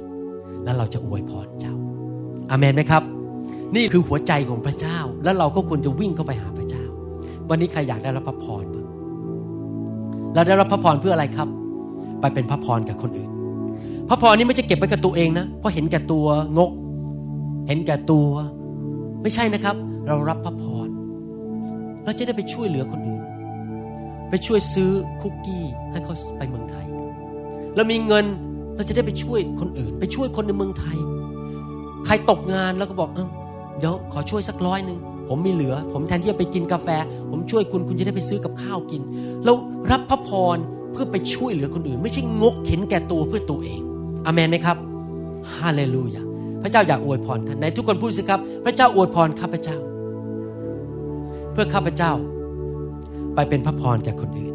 [0.64, 1.74] แล้วเราจะอวยพรเจ้า
[2.50, 3.02] อาเมนไหมครับ
[3.76, 6.84] นี่คือหัวใจของพระเจ้า แล้วเราก็ควรจะวิ่งเข้าไปหาพระเจ้า
[7.48, 8.64] วันนี้ใครอยากได้รับพระพร
[10.34, 11.48] เราได้รับพระพรเพื่ออะไรครับ
[12.20, 13.30] ไปเป็นพระพรกับคนอื่น
[14.08, 16.26] พระพรนี้ไม่ใช่เก็บไว้กับตัวเองนะ เพราะเห็นแก่ตัว
[16.58, 16.70] งก
[17.66, 18.28] เห็นแก่ตัว
[19.22, 19.76] ไม่ใช่นะครับ
[20.06, 20.88] เรารับพระพร
[22.04, 23.22] เราจะได้ไปช่วยเหลือคนอื่น
[24.30, 26.86] ไปช่วยซื้อคุกกี้ให้เขาไปเมืองไทย
[27.76, 28.24] เรามีเงิน
[28.76, 30.98] เราจะได้ไปช่วยคนอื่น ไปช่วยคนในเมืองไทย
[32.06, 33.28] ใครตกงานแล้วก็บอกเออ
[33.78, 34.98] เดี๋ยวขอช่วยสักร้อยหนึ่ง
[35.32, 36.88] ผมมีเหลือ ผมแทนที่จะไปกินกาแฟ
[37.30, 39.02] ผมช่วยคุณคุณจะได้ไปซื้อกับข้าวกิน
[39.44, 39.52] เรา
[39.90, 40.56] รับพระพร
[40.92, 43.80] เพื่อไปช่วยเหลือคนอื่น ไม่ใช่งกเห็นแก่ตัวเพื่อตัวเอง
[44.26, 44.76] อเมนไหมครับ
[45.54, 46.22] ฮาเลลูยา
[46.62, 49.76] พระเจ้าอยากอวยพรท่านไหนทุกคนพูดสิครับ พระเจ้าอวยพรข้าพเจ้า
[51.52, 52.12] เพื่อข้าพเจ้า
[53.34, 54.54] ไปเป็นพระพรแก่คนอื่น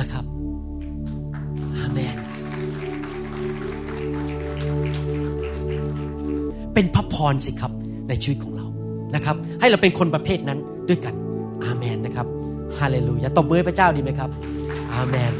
[0.00, 0.24] นะครับ
[6.74, 7.72] เป็นพระพรสิครับ
[8.08, 8.66] ในชีวิตของเรา
[9.14, 10.58] นะครับ ให้เราเป็นคนประเภทนั้น
[10.88, 11.14] ด้วยกัน
[11.64, 12.26] อาเมนนะครับ
[12.78, 14.30] ฮาเลลูยาตบมือให้พระเจ้าดีไหมครับ
[14.94, 15.32] อาเมน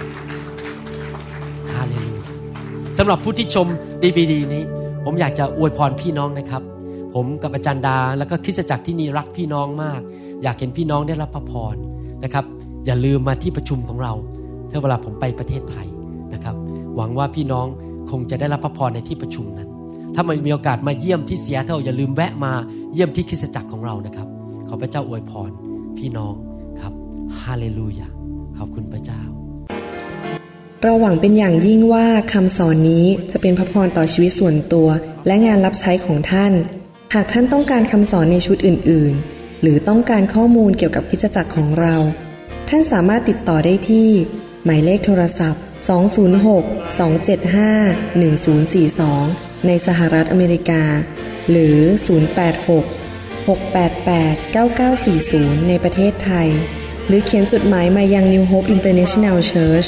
[1.75, 2.25] ฮาเลลูยา
[2.99, 3.67] สำหรับผู้ที่ชม
[4.03, 4.63] ดีวีดีนี้
[5.05, 6.63] ผมอยากจะอวยพรพี่น้องนะครับ
[7.15, 10.01] ผมกับอาจารย์ดา แล้วก็คริสตจักรที่นี่รักพี่น้องมาก
[10.43, 11.77] อยากเห็นพี่น้องได้รับพระพร
[12.25, 12.45] นะครับ
[12.87, 14.13] อย่าลืมมาที่ประชุมของเรา
[14.71, 15.87] ถ้าเวลาผมไปประเทศไทย
[16.35, 16.55] นะครับ
[16.97, 17.67] หวังว่าพี่น้อง
[18.11, 19.69] คงจะได้รับพระพรในที่ประชุมนั้น
[20.15, 22.53] ถ้ามีโอกาสมาเยี่ยมที่เสียเท่าอย่าลืมแวะมา
[22.93, 24.29] เยี่ยมที่คริสตจักรของเรานะครับ
[24.69, 25.51] ขอพระเจ้าอวยพร
[25.99, 26.35] พี่น้อง
[26.81, 26.93] ครับ
[27.41, 28.09] ฮาเลลูยา
[28.59, 29.23] ขอบคุณพระเจ้า
[30.83, 34.89] เราหวังเป็นอย่างยิ่งว่าคำสอนนี้จะเป็นพระพรต่อชีวิตส่วนตัว
[35.27, 36.53] และงานรับใช้ของท่าน
[37.15, 41.95] หากท่านต้องการคำสอนในชุดอื่น ๆ หรือต้องการข้อมูลเกี่ยวกับคริดจักรของเรา
[42.69, 44.09] ท่านสามารถติดต่อได้ที่
[44.65, 45.63] หมายเลขโทรศัพท์
[46.31, 50.83] 206 275 1042 ในสหรัฐอเมริกา
[51.51, 51.79] หรือ
[52.67, 54.37] 086 688
[55.17, 56.49] 9940 ในประเทศไทย
[57.07, 59.87] หรือเขียนจดหมายมายัง New Hope International Church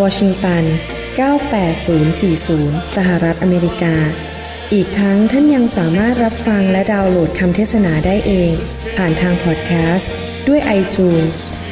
[0.00, 0.64] วอชิงตัน
[2.18, 3.96] 98040 สหรัฐอเมริกา
[4.72, 8.52] อีกทั้งท่านยังสามารถรับฟังและดาวน์โหลดคำเทศนาได้เอง
[8.96, 10.10] ผ่านทางพอดแคสต์
[10.48, 11.32] ด้วย iTunes